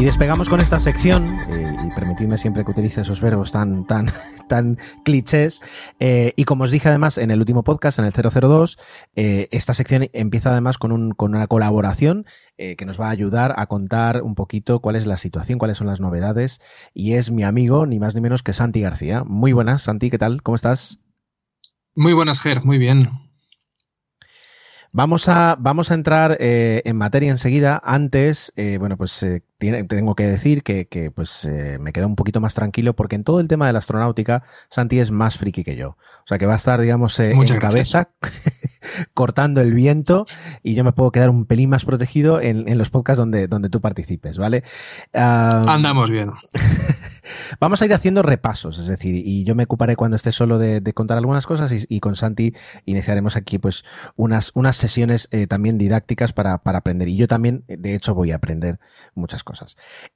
[0.00, 4.10] Y despegamos con esta sección, eh, y permitidme siempre que utilice esos verbos tan, tan,
[4.48, 5.60] tan clichés.
[5.98, 8.78] Eh, y como os dije además en el último podcast, en el 002,
[9.14, 12.24] eh, esta sección empieza además con, un, con una colaboración
[12.56, 15.86] que nos va a ayudar a contar un poquito cuál es la situación, cuáles son
[15.86, 16.62] las novedades.
[16.94, 19.24] Y es mi amigo, ni más ni menos que Santi García.
[19.26, 20.42] Muy buenas, Santi, ¿qué tal?
[20.42, 20.98] ¿Cómo estás?
[21.94, 23.10] Muy buenas, Ger, muy bien.
[24.92, 27.80] Vamos a, vamos a entrar eh, en materia enseguida.
[27.84, 32.08] Antes, eh, bueno, pues eh, tiene, tengo que decir que, que pues eh, me quedo
[32.08, 35.38] un poquito más tranquilo porque en todo el tema de la astronáutica, Santi es más
[35.38, 35.90] friki que yo.
[35.90, 38.10] O sea que va a estar, digamos, eh, en cabeza,
[39.14, 40.26] cortando el viento
[40.64, 43.68] y yo me puedo quedar un pelín más protegido en, en los podcasts donde, donde
[43.68, 44.64] tú participes, ¿vale?
[45.12, 46.32] Andamos bien.
[47.60, 50.80] Vamos a ir haciendo repasos, es decir, y yo me ocuparé cuando esté solo de,
[50.80, 52.54] de contar algunas cosas y, y, con Santi
[52.86, 53.84] iniciaremos aquí pues
[54.16, 57.08] unas, unas sesiones eh, también didácticas para, para aprender.
[57.08, 58.78] Y yo también, de hecho, voy a aprender
[59.14, 59.49] muchas cosas.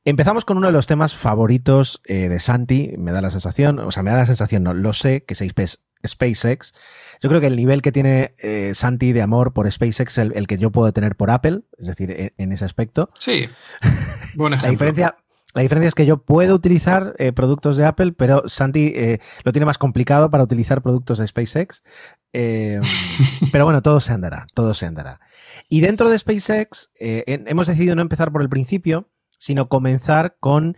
[0.04, 3.90] Empezamos con uno de los temas favoritos eh, de Santi, me da la sensación, o
[3.90, 6.74] sea, me da la sensación, no, lo sé, que es SpaceX.
[7.22, 10.32] Yo creo que el nivel que tiene eh, Santi de amor por SpaceX es el,
[10.34, 13.10] el, que yo puedo tener por Apple, es decir, en, en ese aspecto.
[13.18, 13.48] Sí.
[14.36, 14.66] Buen ejemplo.
[14.66, 15.16] la diferencia,
[15.54, 19.52] la diferencia es que yo puedo utilizar eh, productos de Apple, pero Santi eh, lo
[19.52, 21.84] tiene más complicado para utilizar productos de SpaceX.
[22.32, 22.80] Eh,
[23.52, 25.20] pero bueno, todo se andará, todo se andará.
[25.68, 29.08] Y dentro de SpaceX hemos decidido no empezar por el principio,
[29.38, 30.76] sino comenzar con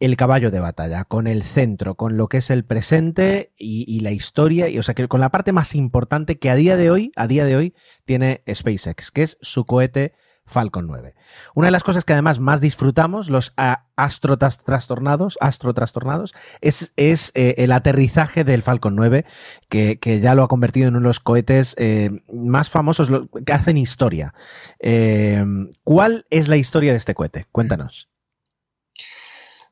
[0.00, 4.10] el caballo de batalla, con el centro, con lo que es el presente y, la
[4.10, 7.12] historia, y o sea que con la parte más importante que a día de hoy,
[7.14, 7.74] a día de hoy,
[8.04, 10.12] tiene SpaceX, que es su cohete
[10.52, 11.14] Falcon 9.
[11.54, 13.54] Una de las cosas que además más disfrutamos, los
[13.96, 19.24] astrotrastornados, astrotrastornados, es, es eh, el aterrizaje del Falcon 9,
[19.68, 23.28] que, que, ya lo ha convertido en uno de los cohetes eh, más famosos lo,
[23.28, 24.34] que hacen historia.
[24.78, 25.44] Eh,
[25.82, 27.46] ¿Cuál es la historia de este cohete?
[27.50, 28.08] Cuéntanos.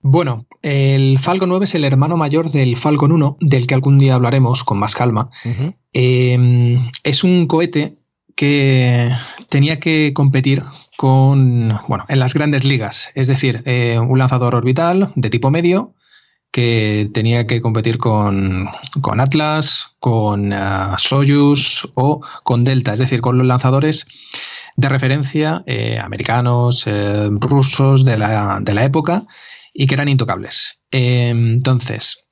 [0.03, 4.15] Bueno, el Falcon 9 es el hermano mayor del Falcon 1, del que algún día
[4.15, 5.29] hablaremos con más calma.
[5.45, 6.91] Uh -huh.
[7.05, 8.00] es un cohete
[8.37, 9.13] que
[9.49, 10.63] tenía que competir
[10.97, 15.95] con, bueno, en las grandes ligas, es decir, eh, un lanzador orbital de tipo medio
[16.53, 18.69] que tenía que competir con,
[19.01, 24.07] con Atlas, con uh, Soyuz o con Delta, es decir, con los lanzadores
[24.77, 29.25] de referencia eh, americanos, eh, rusos de la, de la época
[29.73, 30.81] y que eran intocables.
[30.91, 32.27] Eh, entonces,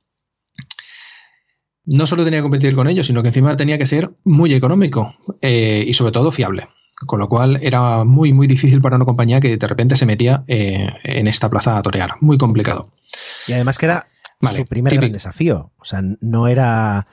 [1.88, 5.14] no solo tenía que competir con ellos, sino que encima tenía que ser muy económico
[5.40, 6.68] eh, y sobre todo fiable.
[7.06, 10.44] Con lo cual era muy, muy difícil para una compañía que de repente se metía
[10.48, 12.10] eh, en esta plaza a torear.
[12.20, 12.90] Muy complicado.
[13.46, 14.08] Y además que era
[14.40, 15.72] vale, su primer gran desafío.
[15.78, 17.06] O sea, no era...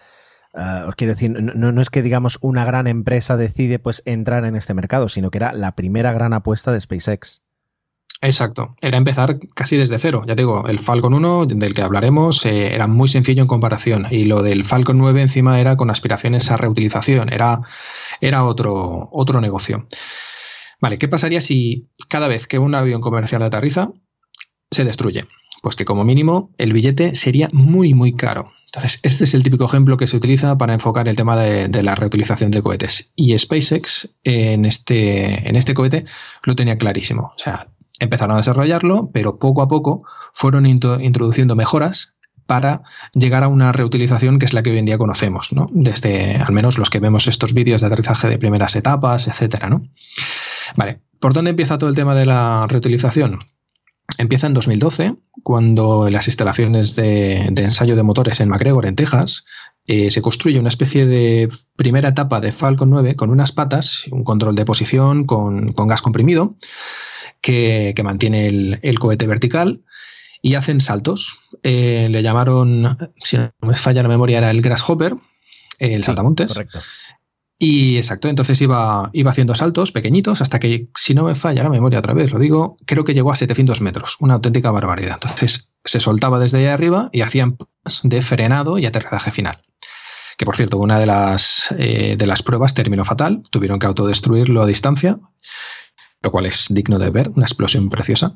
[0.53, 4.45] Uh, os quiero decir, no, no, es que digamos una gran empresa decide pues entrar
[4.45, 7.43] en este mercado, sino que era la primera gran apuesta de SpaceX.
[8.25, 10.23] Exacto, era empezar casi desde cero.
[10.27, 14.07] Ya digo, el Falcon 1, del que hablaremos, eh, era muy sencillo en comparación.
[14.09, 17.61] Y lo del Falcon 9 encima era con aspiraciones a reutilización, era,
[18.21, 19.87] era otro, otro negocio.
[20.81, 23.91] Vale, ¿qué pasaría si cada vez que un avión comercial aterriza
[24.71, 25.27] se destruye?
[25.61, 28.53] Pues que como mínimo el billete sería muy, muy caro.
[28.65, 31.83] Entonces, este es el típico ejemplo que se utiliza para enfocar el tema de, de
[31.83, 33.13] la reutilización de cohetes.
[33.15, 36.05] Y SpaceX en este, en este cohete
[36.43, 37.33] lo tenía clarísimo.
[37.35, 37.67] O sea,
[37.99, 42.15] empezaron a desarrollarlo, pero poco a poco fueron introduciendo mejoras
[42.45, 42.83] para
[43.13, 45.65] llegar a una reutilización que es la que hoy en día conocemos, ¿no?
[45.71, 49.87] Desde al menos los que vemos estos vídeos de aterrizaje de primeras etapas, etcétera, ¿no?
[50.75, 53.39] Vale, ¿por dónde empieza todo el tema de la reutilización?
[54.17, 59.45] Empieza en 2012, cuando en las instalaciones de, ensayo de motores en McGregor, en Texas,
[59.87, 64.23] eh, se construye una especie de primera etapa de Falcon 9 con unas patas, un
[64.23, 66.55] control de posición con, con gas comprimido,
[67.45, 69.83] que, que mantiene el, el, cohete vertical
[70.41, 71.37] y hacen saltos.
[71.61, 75.15] Eh, le llamaron, si no me falla la memoria, era el Grasshopper,
[75.77, 76.47] el sí, saltamontes.
[76.47, 76.79] Correcto.
[77.59, 81.69] Y exacto, entonces iba, iba haciendo saltos pequeñitos hasta que, si no me falla la
[81.69, 85.19] memoria otra vez, lo digo, creo que llegó a 700 metros, una auténtica barbaridad.
[85.21, 87.57] Entonces se soltaba desde ahí arriba y hacían
[88.01, 89.61] de frenado y aterrizaje final.
[90.35, 94.63] Que por cierto, una de las, eh, de las pruebas terminó fatal, tuvieron que autodestruirlo
[94.63, 95.19] a distancia,
[96.25, 98.35] lo cual es digno de ver, una explosión preciosa.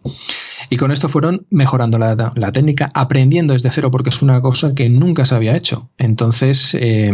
[0.70, 4.90] Y con esto fueron mejorando la, técnica, aprendiendo desde cero, porque es una cosa que
[4.90, 5.90] nunca se había hecho.
[5.98, 7.12] Entonces, eh,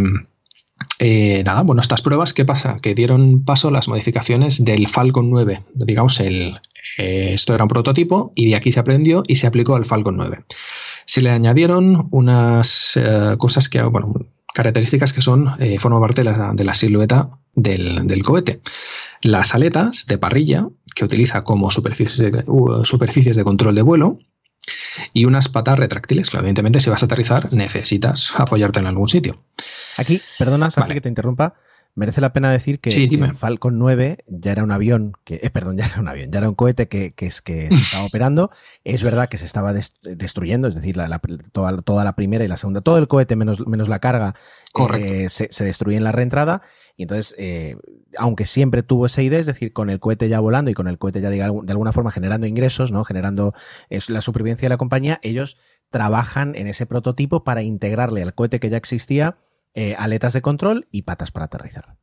[1.00, 2.76] eh, nada, bueno, estas pruebas, ¿qué pasa?
[2.82, 5.64] Que dieron paso a las modificaciones del Falcon 9.
[5.74, 6.60] Digamos, el,
[6.98, 10.18] eh, esto era un prototipo y de aquí se aprendió y se aplicó al Falcon
[10.18, 10.44] 9.
[11.06, 13.00] Se le añadieron unas
[13.38, 14.26] cosas que, bueno,
[14.56, 18.62] características que son, eh, forman parte de la, de la silueta del, del, cohete.
[19.22, 24.18] Las aletas de parrilla, que utiliza como superficies de, uh, superficies de control de vuelo,
[25.12, 26.30] y unas patas retráctiles.
[26.30, 29.44] Claro, evidentemente, si vas a aterrizar, necesitas apoyarte en algún sitio.
[29.98, 30.94] Aquí, perdona, Santi, vale.
[30.96, 31.56] que te interrumpa.
[31.98, 35.78] Merece la pena decir que el Falcon 9 ya era un avión, que, eh, perdón,
[35.78, 38.52] ya era un avión, ya era un cohete que, que, es, que se estaba operando.
[38.84, 41.22] Es verdad que se estaba destruyendo, es decir, la,
[41.54, 44.36] toda, toda, la primera y la segunda, todo el cohete menos, menos la carga
[44.98, 46.62] eh, se, se, destruye en la reentrada.
[46.98, 47.78] Y entonces, eh,
[48.18, 50.98] aunque siempre tuvo esa idea, es decir, con el cohete ya volando y con el
[50.98, 53.06] cohete ya de, de alguna forma generando ingresos, ¿no?
[53.06, 53.54] Generando
[54.10, 55.58] la supervivencia de la compañía, ellos
[55.90, 59.38] trabajan en ese prototipo para integrarle al cohete que ya existía
[59.76, 61.98] eh, aletas de control y patas para aterrizar.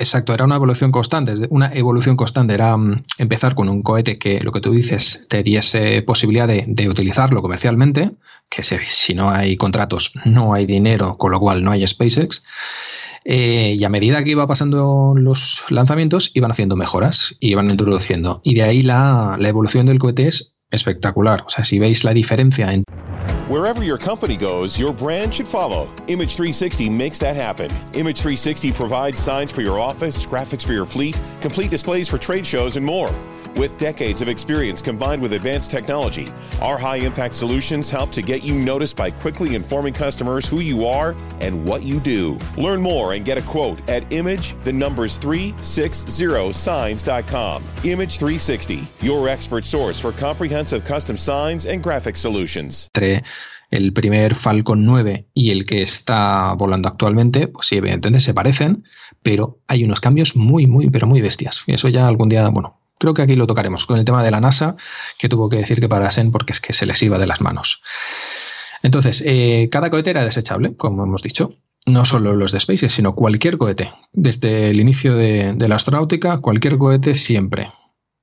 [0.00, 4.40] Exacto, era una evolución constante, una evolución constante era mm, empezar con un cohete que
[4.40, 8.12] lo que tú dices te diese posibilidad de, utilizarlo comercialmente,
[8.48, 12.44] que si, no hay contratos no hay dinero, con lo cual no hay SpaceX.
[13.24, 18.40] Eh, y a medida que iba pasando los lanzamientos, iban haciendo mejoras y iban introduciendo.
[18.44, 21.42] Y de ahí la, la evolución del cohete es espectacular.
[21.46, 23.17] O sea, si veis la diferencia entre
[23.48, 25.90] Wherever your company goes, your brand should follow.
[26.06, 27.70] Image 360 makes that happen.
[27.94, 32.46] Image 360 provides signs for your office, graphics for your fleet, complete displays for trade
[32.46, 33.10] shows, and more.
[33.58, 36.28] With decades of experience combined with advanced technology,
[36.60, 40.86] our high impact solutions help to get you noticed by quickly informing customers who you
[40.86, 42.38] are and what you do.
[42.56, 47.64] Learn more and get a quote at image the numbers 360signs.com.
[47.82, 52.88] Image 360, your expert source for comprehensive custom signs and graphic solutions.
[53.70, 58.84] el primer Falcon 9 y el que está volando actualmente, pues sí, evidentemente se parecen,
[59.22, 61.62] pero hay unos cambios muy, muy, pero muy bestias.
[61.66, 64.30] Y eso ya algún día, bueno, creo que aquí lo tocaremos con el tema de
[64.30, 64.76] la NASA,
[65.18, 67.82] que tuvo que decir que parasen porque es que se les iba de las manos.
[68.82, 71.54] Entonces, eh, cada cohete era desechable, como hemos dicho.
[71.86, 73.92] No solo los de SpaceX, sino cualquier cohete.
[74.12, 77.72] Desde el inicio de, la astronáutica, cualquier cohete siempre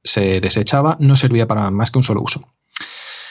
[0.03, 2.47] se desechaba, no servía para más que un solo uso.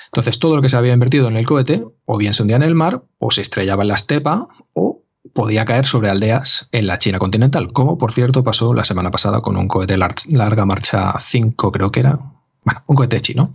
[0.07, 2.63] Entonces, todo lo que se había invertido en el cohete, o bien se hundía en
[2.63, 4.94] el mar, o se estrellaba en la estepa, o
[5.35, 9.41] podía caer sobre aldeas en la China continental, como por cierto pasó la semana pasada
[9.41, 12.21] con un cohete larga marcha 5, creo que era,
[12.63, 13.53] bueno, un cohete chino.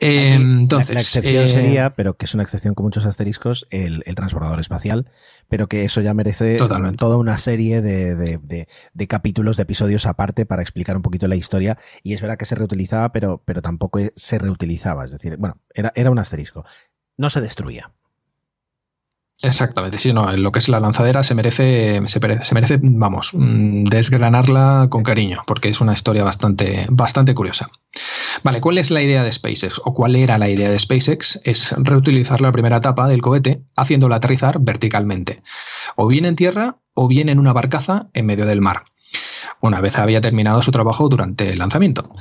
[0.00, 4.58] entonces, la, excepción eh, sería, pero que es una excepción con muchos asteriscos, el, transbordador
[4.58, 5.08] espacial,
[5.48, 8.66] pero que eso ya merece toda una serie de,
[9.08, 11.78] capítulos, de episodios aparte para explicar un poquito la historia.
[12.02, 15.04] Y es verdad que se reutilizaba, pero, pero tampoco se reutilizaba.
[15.04, 16.64] Es decir, bueno, era, era un asterisco.
[17.16, 17.92] No se destruía.
[19.42, 22.20] Exactamente, sí, no, lo que es la lanzadera se merece, se
[22.54, 27.68] merece, vamos, mm, desgranarla con cariño, porque es una historia bastante, bastante curiosa.
[28.44, 29.80] Vale, ¿cuál es la idea de SpaceX?
[29.84, 31.40] O cuál era la idea de SpaceX?
[31.42, 35.42] Es reutilizar la primera etapa del cohete, haciéndola aterrizar verticalmente,
[35.96, 38.84] o bien en tierra, o bien en una barcaza en medio del mar,
[39.60, 42.14] una vez había terminado su trabajo durante el lanzamiento.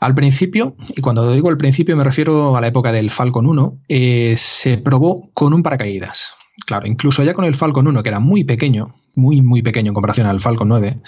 [0.00, 3.80] Al principio, y cuando digo al principio me refiero a la época del Falcon 1,
[3.88, 6.34] eh, se probó con un paracaídas.
[6.64, 9.94] Claro, incluso ya con el Falcon 1, que era muy pequeño, muy, muy pequeño en
[9.94, 10.98] comparación al Falcon 9,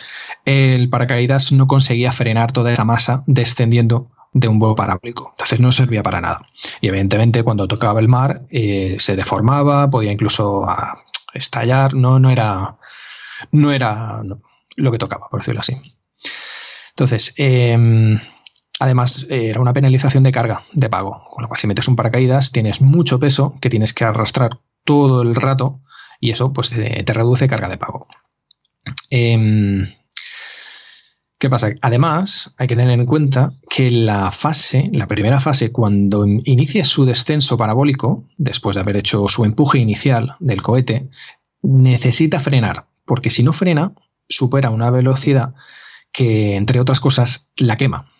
[0.44, 5.30] el paracaídas no conseguía frenar toda esa masa descendiendo de un vuelo parabólico.
[5.32, 6.46] Entonces no servía para nada.
[6.80, 12.30] Y evidentemente cuando tocaba el mar eh, se deformaba, podía incluso ah, estallar, no, no
[12.30, 12.76] era,
[13.53, 14.22] no era
[14.76, 15.76] lo que tocaba, por decirlo así.
[16.90, 18.20] Entonces, em,
[18.80, 22.53] además era una penalización de carga de pago, con lo cual si metes un paracaídas
[22.53, 24.59] tienes mucho peso que tienes que arrastrar
[24.89, 25.82] todo el rato
[26.18, 28.07] y eso pues te, reduce carga de pago.
[29.11, 29.86] Em,
[31.39, 31.74] ¿Qué pasa?
[31.82, 37.05] Además, hay que tener en cuenta que la fase, la primera fase, cuando inicia su
[37.05, 41.11] descenso parabólico, después de haber hecho su empuje inicial del cohete,
[41.61, 43.93] necesita frenar, porque si no frena,
[44.26, 45.55] supera una velocidad
[46.12, 48.11] que, entre otras cosas, la quema.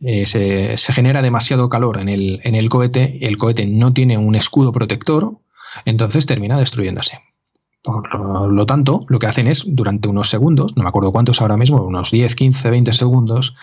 [0.00, 4.34] Eh, se, genera demasiado calor en el, en el cohete, el cohete no tiene un
[4.34, 5.38] escudo protector,
[5.84, 7.20] entonces termina destruyéndose.
[7.82, 11.58] Por lo tanto, lo que hacen es, durante unos segundos, no me acuerdo cuántos ahora
[11.58, 13.56] mismo, unos 10, 15, 20 segundos,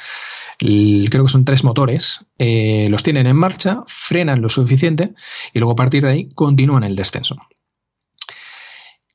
[0.59, 5.13] creo que son tres motores, eh, los tienen en marcha, frenan lo suficiente
[5.53, 7.35] y luego a partir de ahí continúan el descenso.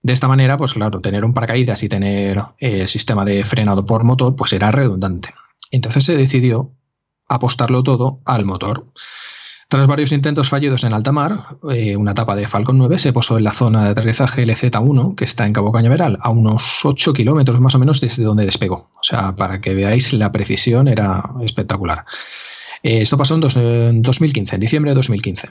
[0.03, 4.05] De esta manera, pues claro, tener un paracaídas y tener eh, sistema de frenado por
[4.05, 5.35] motor, pues era redundante.
[5.71, 6.73] Entonces se decidió
[7.29, 8.87] apostarlo todo al motor.
[9.69, 13.37] Tras varios intentos fallidos en alta mar, eh, una etapa de Falcon 9 se posó
[13.37, 17.61] en la zona de aterrizaje LZ1, que está en Cabo Cañaveral, a unos 8 kilómetros
[17.61, 18.91] más o menos desde donde despegó.
[18.95, 22.05] O sea, para que veáis, la precisión era espectacular.
[22.85, 25.49] Eh, esto pasó en, 2015, en diciembre de 2015.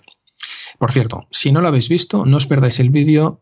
[0.79, 3.41] Por cierto, si no lo habéis visto, no os perdáis el vídeo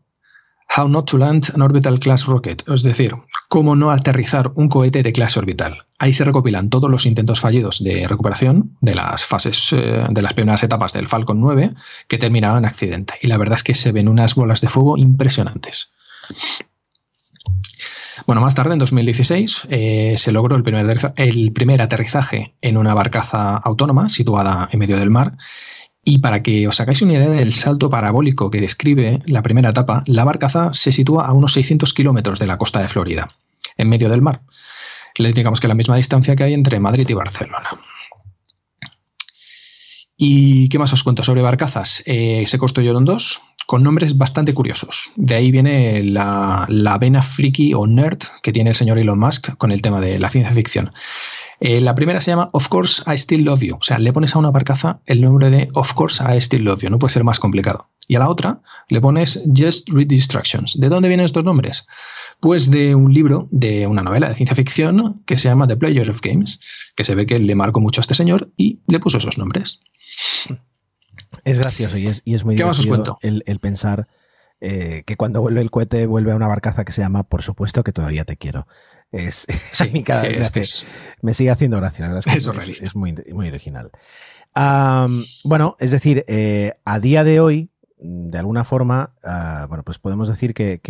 [0.76, 3.14] How Not to Land an Orbital Class Rocket, es decir,
[3.48, 5.86] cómo no aterrizar un cohete de clase orbital.
[5.98, 10.34] Ahí se recopilan todos los intentos fallidos de recuperación de las fases, eh, de las
[10.34, 11.74] primeras etapas del Falcon 9
[12.08, 13.14] que terminaron en accidente.
[13.22, 15.92] Y la verdad es que se ven unas bolas de fuego impresionantes.
[18.26, 22.94] Bueno, más tarde, en 2016, eh, se logró el primer, el primer aterrizaje en una
[22.94, 25.36] barcaza autónoma situada en medio del mar.
[26.04, 30.04] Y para que os hagáis una idea del salto parabólico que describe la primera etapa,
[30.06, 33.30] la barcaza se sitúa a unos 600 kilómetros de la costa de Florida,
[33.78, 34.42] en medio del mar.
[35.16, 37.70] Digamos que la misma distancia que hay entre Madrid y Barcelona.
[40.16, 42.02] ¿Y qué más os cuento sobre barcazas?
[42.06, 45.10] Eh, se construyeron dos, con nombres bastante curiosos.
[45.16, 46.66] De ahí viene la,
[47.00, 50.28] vena friki o nerd que tiene el señor Elon Musk con el tema de la
[50.28, 50.90] ciencia ficción.
[51.60, 53.76] Eh, la primera se llama Of Course I Still Love You.
[53.76, 56.82] O sea, le pones a una barcaza el nombre de Of Course I Still Love
[56.82, 56.90] You.
[56.90, 57.88] No puede ser más complicado.
[58.08, 60.78] Y a la otra le pones Just Read Distractions.
[60.78, 61.86] ¿De dónde vienen estos nombres?
[62.40, 66.10] Pues de un libro, de una novela de ciencia ficción que se llama The Player
[66.10, 66.60] of Games,
[66.96, 69.80] que se ve que le marcó mucho a este señor y le puso esos nombres.
[71.44, 74.06] Es gracioso y es, y es muy divertido el, el, pensar
[74.60, 77.82] eh, que cuando vuelve el cohete vuelve a una barcaza que se llama Por supuesto
[77.82, 78.66] que todavía te quiero.
[79.14, 79.46] Es,
[81.22, 83.92] me, sigue haciendo gracia, la verdad es que es, muy, muy, original.
[85.44, 90.28] bueno, es decir, eh, a día de hoy, de alguna forma, ah, bueno, pues podemos
[90.28, 90.80] decir que,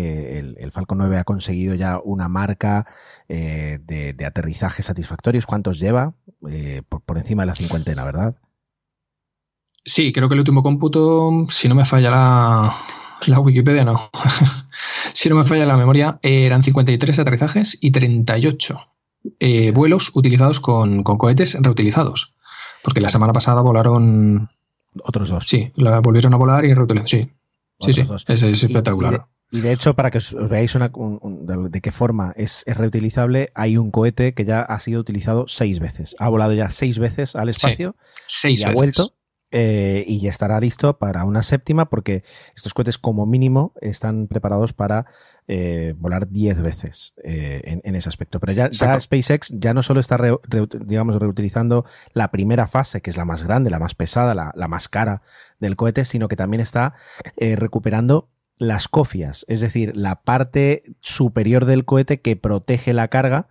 [0.58, 2.86] el, Falcon 9 ha conseguido ya una marca
[3.28, 5.44] eh, de, aterrizaje satisfactorios.
[5.44, 6.14] ¿Cuántos lleva?
[6.88, 8.36] por, por, encima de la cincuentena, ¿verdad?
[9.84, 12.74] Sí, creo que el último cómputo, si no me falla la,
[13.28, 14.10] Wikipedia, no.
[15.12, 18.80] si no me falla la memoria, eran 53 aterrizajes y 38
[19.40, 22.34] eh, vuelos utilizados con, cohetes reutilizados.
[22.82, 24.50] Porque la semana pasada volaron.
[25.02, 25.48] Otros dos.
[25.48, 27.08] Sí, la volvieron a volar y reutilizaron.
[27.08, 27.30] Sí,
[27.80, 28.02] sí, sí.
[28.28, 29.26] Es, espectacular.
[29.50, 33.90] Y de, hecho, para que os veáis una, de qué forma es, reutilizable, hay un
[33.90, 36.16] cohete que ya ha sido utilizado seis veces.
[36.18, 37.94] Ha volado ya seis veces al espacio
[38.26, 39.14] seis y ha vuelto
[39.56, 42.24] eh, y ya estará listo para una séptima porque
[42.56, 45.06] estos cohetes como mínimo están preparados para
[45.46, 48.40] eh, volar 10 veces eh, en, ese aspecto.
[48.40, 48.68] Pero ya,
[49.00, 50.18] SpaceX ya no solo está
[50.84, 51.84] digamos, reutilizando
[52.14, 55.22] la primera fase, que es la más grande, la más pesada, la, la más cara
[55.60, 56.94] del cohete, sino que también está
[57.36, 58.26] recuperando
[58.58, 63.48] las cofias, es decir, la parte superior del cohete que protege la carga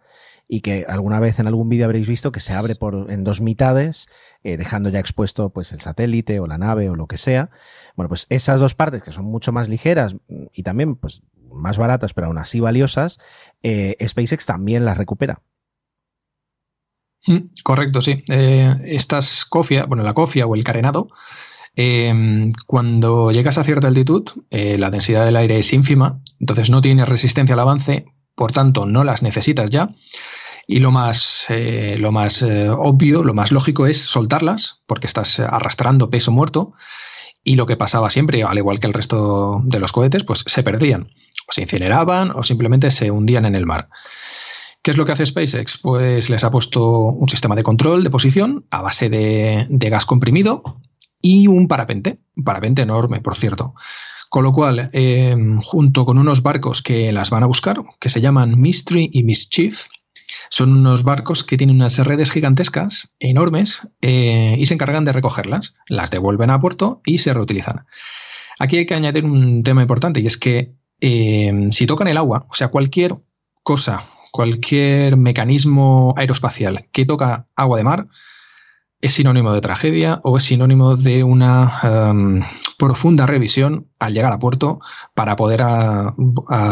[0.47, 3.41] y que alguna vez en algún vídeo habréis visto que se abre por, en dos
[3.41, 4.07] mitades,
[4.43, 7.49] eh, dejando ya expuesto pues el satélite o la nave o lo que sea.
[7.95, 12.13] Bueno, pues esas dos partes que son mucho más ligeras y también pues más baratas
[12.13, 13.19] pero aún así valiosas,
[13.61, 15.41] eh, SpaceX también las recupera.
[17.25, 18.23] Mm, correcto, sí.
[18.29, 21.07] Eh, estas cofia, bueno, la cofia o el carenado,
[22.67, 27.53] cuando llegas a cierta altitud, la densidad del aire es ínfima, entonces no tiene resistencia
[27.53, 28.05] al avance,
[28.35, 29.89] por tanto no las necesitas ya.
[30.65, 35.39] Y lo más, eh, lo más eh, obvio, lo más lógico es soltarlas, porque estás
[35.39, 36.73] arrastrando peso muerto.
[37.43, 40.63] Y lo que pasaba siempre, al igual que el resto de los cohetes, pues se
[40.63, 41.09] perdían.
[41.49, 43.89] O se incineraban o simplemente se hundían en el mar.
[44.83, 45.77] ¿Qué es lo que hace SpaceX?
[45.77, 50.81] Pues les ha puesto un sistema de control de posición a base de, gas comprimido
[51.21, 53.75] y un parapente, un parapente enorme, por cierto.
[54.33, 58.19] Con lo cual, eh, junto con unos barcos que las van a buscar, que se
[58.19, 59.85] llaman Mystery y Mischief,
[60.49, 65.77] son unos barcos que tienen unas redes gigantescas, enormes, eh, y se encargan de recogerlas,
[65.87, 67.85] las devuelven a puerto y se reutilizan.
[68.57, 72.47] Aquí hay que añadir un tema importante y es que eh, si tocan el agua,
[72.49, 73.17] o sea, cualquier
[73.61, 78.07] cosa, cualquier mecanismo aeroespacial que toca agua de mar,
[78.99, 82.41] es sinónimo de tragedia o es sinónimo de una em,
[82.83, 84.81] profunda revisión al llegar a puerto
[85.13, 85.63] para poder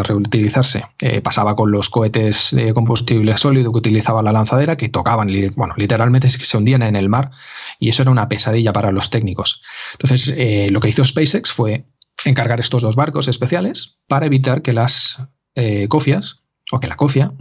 [0.03, 0.84] reutilizarse.
[0.99, 5.74] Eh, pasaba con los cohetes de combustible sólido que utilizaba la lanzadera, que tocaban, bueno,
[5.78, 7.32] literalmente se hundían en el mar
[7.80, 9.62] y eso era una pesadilla para los técnicos.
[9.93, 11.86] Entonces, eh, lo que hizo SpaceX fue
[12.26, 15.24] encargar estos dos barcos especiales para evitar que las
[15.55, 16.41] eh, cofias
[16.74, 17.32] o que la cofia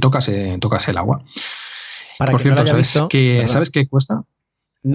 [0.00, 1.24] tocase, tocase el agua.
[2.16, 2.64] Por cierto,
[3.48, 4.22] ¿sabes, qué cuesta?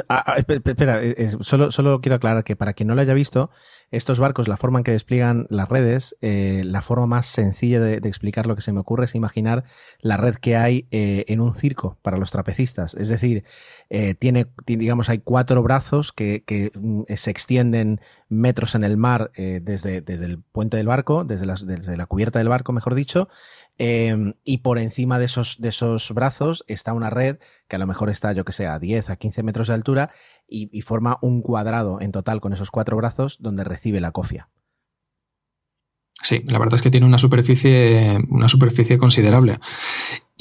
[0.08, 1.02] Ah, ah, espera,
[1.42, 3.50] solo, solo quiero aclarar que para quien no lo haya visto,
[3.90, 7.96] estos barcos, la forma en que despliegan las redes, eh, la forma más sencilla de,
[8.08, 9.64] explicar lo que se me ocurre es imaginar
[10.00, 12.94] la red que hay eh, en un circo para los trapecistas.
[12.94, 13.46] Es decir,
[13.90, 19.32] eh, tiene, digamos, hay cuatro brazos que, que mm, se extienden metros en el mar
[19.36, 23.28] desde, desde el puente del barco, desde, desde la cubierta del barco, mejor dicho,
[23.82, 27.38] Em, y por encima de esos, de esos brazos está una red
[27.70, 30.12] que a lo mejor está, yo que sé, a 10, a 15 metros de altura
[30.50, 34.50] y, forma un cuadrado en total con esos cuatro brazos donde recibe la cofia.
[36.22, 39.60] Sí, la verdad es que tiene una superficie, una superficie considerable.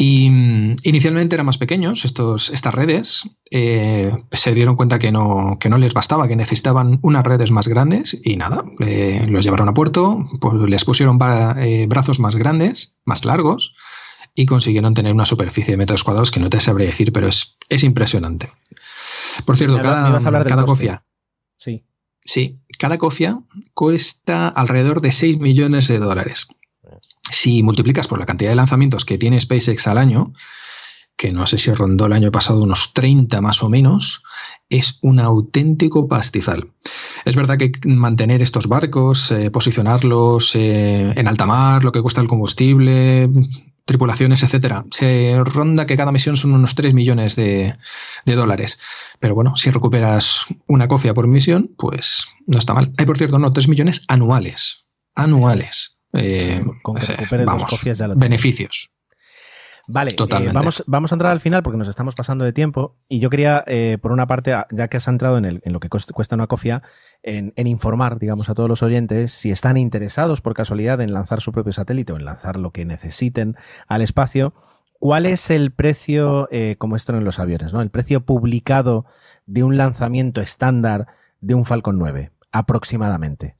[0.00, 3.36] Y mm, inicialmente eran más pequeños estos, estas redes.
[3.50, 7.66] Eh, se dieron cuenta que no, que no les bastaba, que necesitaban unas redes más
[7.66, 11.18] grandes y nada, los llevaron a puerto, pues les pusieron
[11.58, 13.74] eh, brazos más grandes, más largos
[14.36, 17.58] y consiguieron tener una superficie de metros cuadrados que no te sabría decir, pero es,
[17.68, 18.52] es impresionante.
[19.44, 21.02] Por cierto, cada, cada cofia.
[21.56, 21.84] Sí.
[22.20, 23.40] Sí, cada cofia
[23.74, 26.46] cuesta alrededor de 6 millones de dólares
[27.30, 30.32] si multiplicas por la cantidad de lanzamientos que tiene SpaceX al año,
[31.18, 34.22] que no sé si rondó el año pasado unos 30 más o menos,
[34.70, 36.70] es un auténtico pastizal.
[37.24, 42.20] Es verdad que mantener estos barcos, eh, posicionarlos eh, en alta mar, lo que cuesta
[42.20, 43.28] el combustible,
[43.84, 47.74] tripulaciones, etcétera, se ronda que cada misión son unos 3 millones de,
[48.24, 48.78] de, dólares.
[49.18, 52.92] Pero bueno, si recuperas una cofia por misión, pues no está mal.
[52.96, 54.84] Hay, por cierto, no, 3 millones anuales.
[55.16, 55.97] Anuales.
[56.12, 58.92] Eh, con que recuperes vamos, copias ya lo Beneficios.
[59.90, 63.20] Vale, eh, vamos, vamos a entrar al final porque nos estamos pasando de tiempo y
[63.20, 65.88] yo quería, eh, por una parte, ya que has entrado en, el, en lo que
[65.88, 66.82] cuesta una cofia,
[67.22, 71.52] en, informar, digamos, a todos los oyentes si están interesados por casualidad en lanzar su
[71.52, 73.56] propio satélite o en lanzar lo que necesiten
[73.86, 74.52] al espacio,
[74.98, 77.80] ¿cuál es el precio, como esto en los aviones, ¿no?
[77.80, 79.06] El precio publicado
[79.46, 81.06] de un lanzamiento estándar
[81.40, 83.56] de un Falcon 9, aproximadamente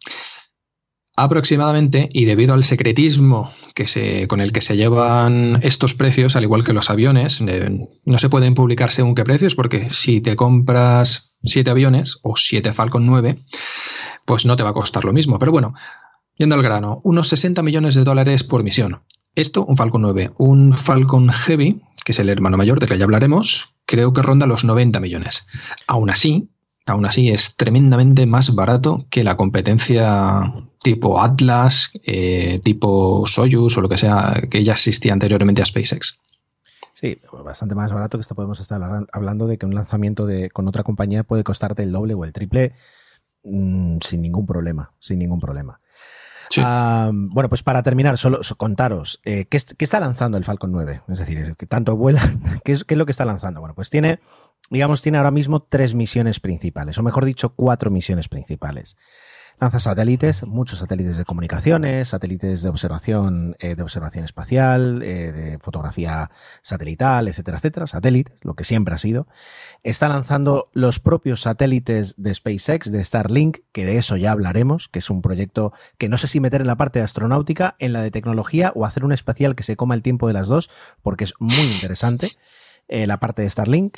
[1.18, 6.44] aproximadamente y debido al secretismo que se, con el que se llevan estos precios, al
[6.44, 10.36] igual que los aviones, eh, no se pueden publicar según qué precios porque si te
[10.36, 13.38] compras siete aviones o siete Falcon 9,
[14.24, 15.38] pues no te va a costar lo mismo.
[15.38, 15.74] Pero bueno,
[16.36, 19.02] yendo al grano, unos 60 millones de dólares por misión.
[19.34, 20.32] Esto, un Falcon 9.
[20.38, 24.46] Un Falcon Heavy, que es el hermano mayor del que ya hablaremos, creo que ronda
[24.46, 25.46] los 90 millones.
[25.86, 26.50] Aún así,
[26.86, 30.52] aún así es tremendamente más barato que la competencia
[30.82, 36.18] tipo Atlas, eh, tipo Soyuz o lo que sea que ya existía anteriormente a SpaceX.
[36.94, 38.80] Sí, bastante más barato que esto podemos estar
[39.12, 42.32] hablando de que un lanzamiento de, con otra compañía puede costarte el doble o el
[42.32, 42.72] triple
[43.44, 45.80] mm, sin ningún problema, sin ningún problema.
[47.12, 51.02] bueno, pues para terminar, solo contaros, eh, ¿qué, está lanzando el Falcon 9?
[51.06, 52.20] Es decir, que tanto vuela,
[52.64, 53.60] ¿qué es, ¿qué es, lo que está lanzando?
[53.60, 54.18] Bueno, pues tiene,
[54.68, 58.96] digamos, tiene ahora mismo tres misiones principales, o mejor dicho, cuatro misiones principales.
[59.61, 65.59] Lanza satélites, muchos satélites de comunicaciones, satélites de observación, eh, de observación espacial, eh, de
[65.59, 66.30] fotografía
[66.62, 69.26] satelital, etcétera, etcétera, satélites, lo que siempre ha sido.
[69.82, 75.00] Está lanzando los propios satélites de SpaceX, de Starlink, que de eso ya hablaremos, que
[75.00, 78.00] es un proyecto que no sé si meter en la parte de astronáutica, en la
[78.00, 80.70] de tecnología o hacer un especial que se coma el tiempo de las dos,
[81.02, 82.28] porque es muy interesante
[82.86, 83.96] eh, la parte de Starlink.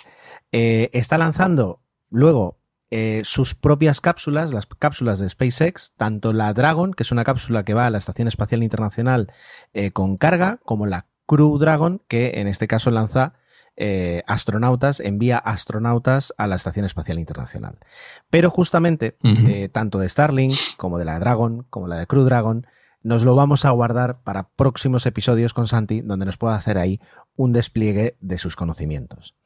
[0.53, 2.60] está lanzando luego
[2.91, 7.65] eh, sus propias cápsulas, las cápsulas de SpaceX, tanto la Dragon, que es una cápsula
[7.65, 9.33] que va a la Estación Espacial Internacional
[9.73, 13.35] eh, con carga, como la Crew Dragon, que en este caso lanza
[13.77, 17.79] eh, astronautas, envía astronautas a la Estación Espacial Internacional.
[18.29, 19.17] Pero justamente,
[19.71, 22.67] tanto de Starlink como de la Dragon, como la de Crew Dragon,
[23.03, 27.01] nos lo vamos a guardar para próximos episodios con Santi, donde nos pueda hacer ahí
[27.37, 29.37] un despliegue de sus conocimientos.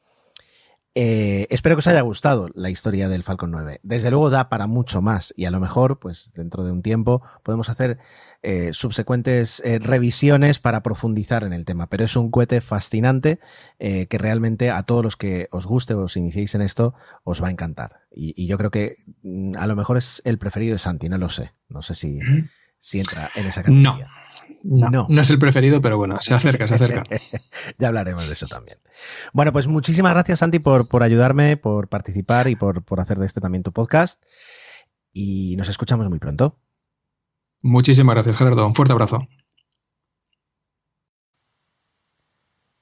[0.97, 3.81] Eh, espero que os haya gustado la historia del Falcon 9.
[3.83, 7.21] Desde luego da para mucho más y a lo mejor, pues dentro de un tiempo,
[7.43, 7.99] podemos hacer
[8.41, 11.87] eh, subsecuentes eh, revisiones para profundizar en el tema.
[11.89, 13.39] Pero es un cohete fascinante
[13.77, 16.93] que realmente a todos los que os guste o os iniciéis en esto
[17.23, 17.99] os va a encantar.
[18.09, 21.27] Y, yo creo que mm, a lo mejor es el preferido de Santi, no lo
[21.27, 21.51] sé.
[21.67, 22.19] No sé si,
[22.79, 23.91] si entra en esa categoría.
[23.91, 24.24] No,
[24.67, 27.03] no, es el preferido, pero bueno, se acerca, se acerca.
[27.77, 28.79] ya hablaremos de eso también.
[29.31, 33.27] Bueno, pues muchísimas gracias, Santi, por, por ayudarme, por participar y por, por hacer de
[33.27, 34.23] este también tu podcast.
[35.13, 36.57] Y nos escuchamos muy pronto.
[37.61, 38.65] Muchísimas gracias, Gerardo.
[38.65, 39.27] Un fuerte abrazo.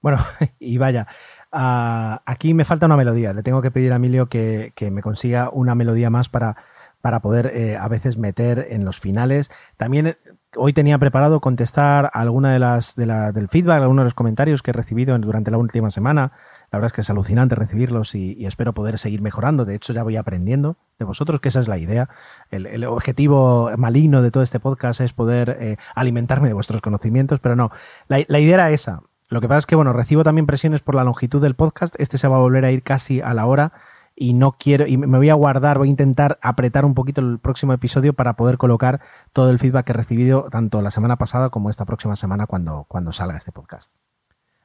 [0.02, 0.20] Bueno,
[0.60, 1.08] y vaya,
[1.52, 3.34] ah, aquí me falta una melodía.
[3.34, 6.56] Le tengo que pedir a Emilio que, que me consiga una melodía más para,
[7.02, 9.52] para poder eh, a veces meter en los finales.
[9.76, 10.18] También
[10.56, 14.72] hoy tenía preparado contestar alguna de las de del feedback, algunos de los comentarios que
[14.72, 16.32] he recibido durante la última semana.
[16.72, 19.64] La verdad es que es alucinante recibirlos y, espero poder seguir mejorando.
[19.66, 22.10] De hecho, ya voy aprendiendo de vosotros, que esa es la idea.
[22.50, 27.56] El, objetivo maligno de todo este podcast es poder eh, alimentarme de vuestros conocimientos, pero
[27.56, 27.70] no,
[28.08, 29.04] la, la idea era esa.
[29.30, 31.96] Lo que pasa es que, bueno, recibo también presiones por la longitud del podcast.
[32.00, 33.74] Este se va a volver a ir casi a la hora
[34.16, 37.40] y no quiero, y me voy a guardar, voy a intentar apretar un poquito el
[37.40, 39.02] próximo episodio para poder colocar
[39.32, 42.86] todo el feedback que he recibido tanto la semana pasada como esta próxima semana cuando,
[42.88, 43.92] cuando salga este podcast.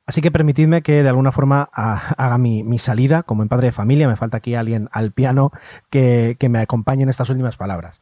[0.08, 4.08] Así que permitidme que de alguna forma haga mi, salida como en padre de familia.
[4.08, 5.52] Me falta aquí alguien al piano
[5.90, 8.00] que, me acompañe en estas últimas palabras.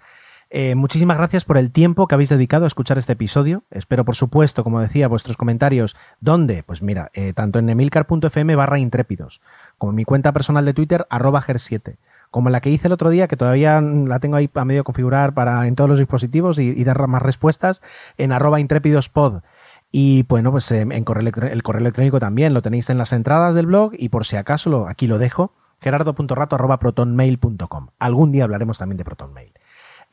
[0.49, 3.65] Eh, muchísimas gracias por el tiempo que habéis dedicado a escuchar este episodio.
[3.73, 5.97] Espero, por supuesto, como decía, vuestros comentarios.
[6.21, 6.63] ¿Dónde?
[6.63, 9.41] Pues mira, eh, tanto en emilcar.fm barra intrépidos,
[9.79, 11.97] como mi cuenta personal de Twitter, arroba ger7,
[12.31, 15.35] como la que hice el otro día, que todavía la tengo ahí a medio configurar
[15.35, 17.83] para en todos los dispositivos y, dar más respuestas,
[18.18, 19.43] en arroba intrépidospod.
[19.93, 23.93] Y bueno, pues en el correo electrónico también lo tenéis en las entradas del blog
[23.97, 27.89] y por si acaso aquí lo dejo, gerardo.rato.protonmail.com.
[27.99, 29.53] Algún día hablaremos también de ProtonMail.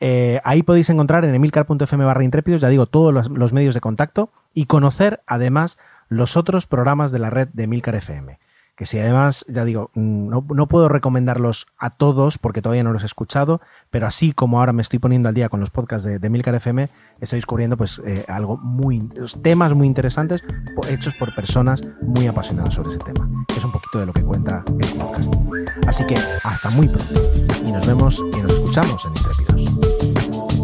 [0.00, 4.30] Eh, ahí podéis encontrar en emilcar.fm barra intrépidos, ya digo, todos los, medios de contacto
[4.52, 8.38] y conocer además los otros programas de la red de Emilcar FM.
[8.76, 13.02] Que si además, ya digo, mm, no, puedo recomendarlos a todos porque todavía no los
[13.02, 13.60] he escuchado,
[13.90, 16.54] pero así como ahora me estoy poniendo al día con los podcasts de, de Emilcar
[16.56, 16.88] FM,
[17.20, 19.08] estoy descubriendo pues eh, algo muy,
[19.42, 20.42] temas muy interesantes
[20.88, 23.28] hechos por personas muy apasionadas sobre ese tema.
[23.56, 25.32] Es un poquito de lo que cuenta el podcast.
[25.86, 27.14] Así que hasta muy pronto
[27.64, 30.63] y nos vemos y nos escuchamos en Intrépidos.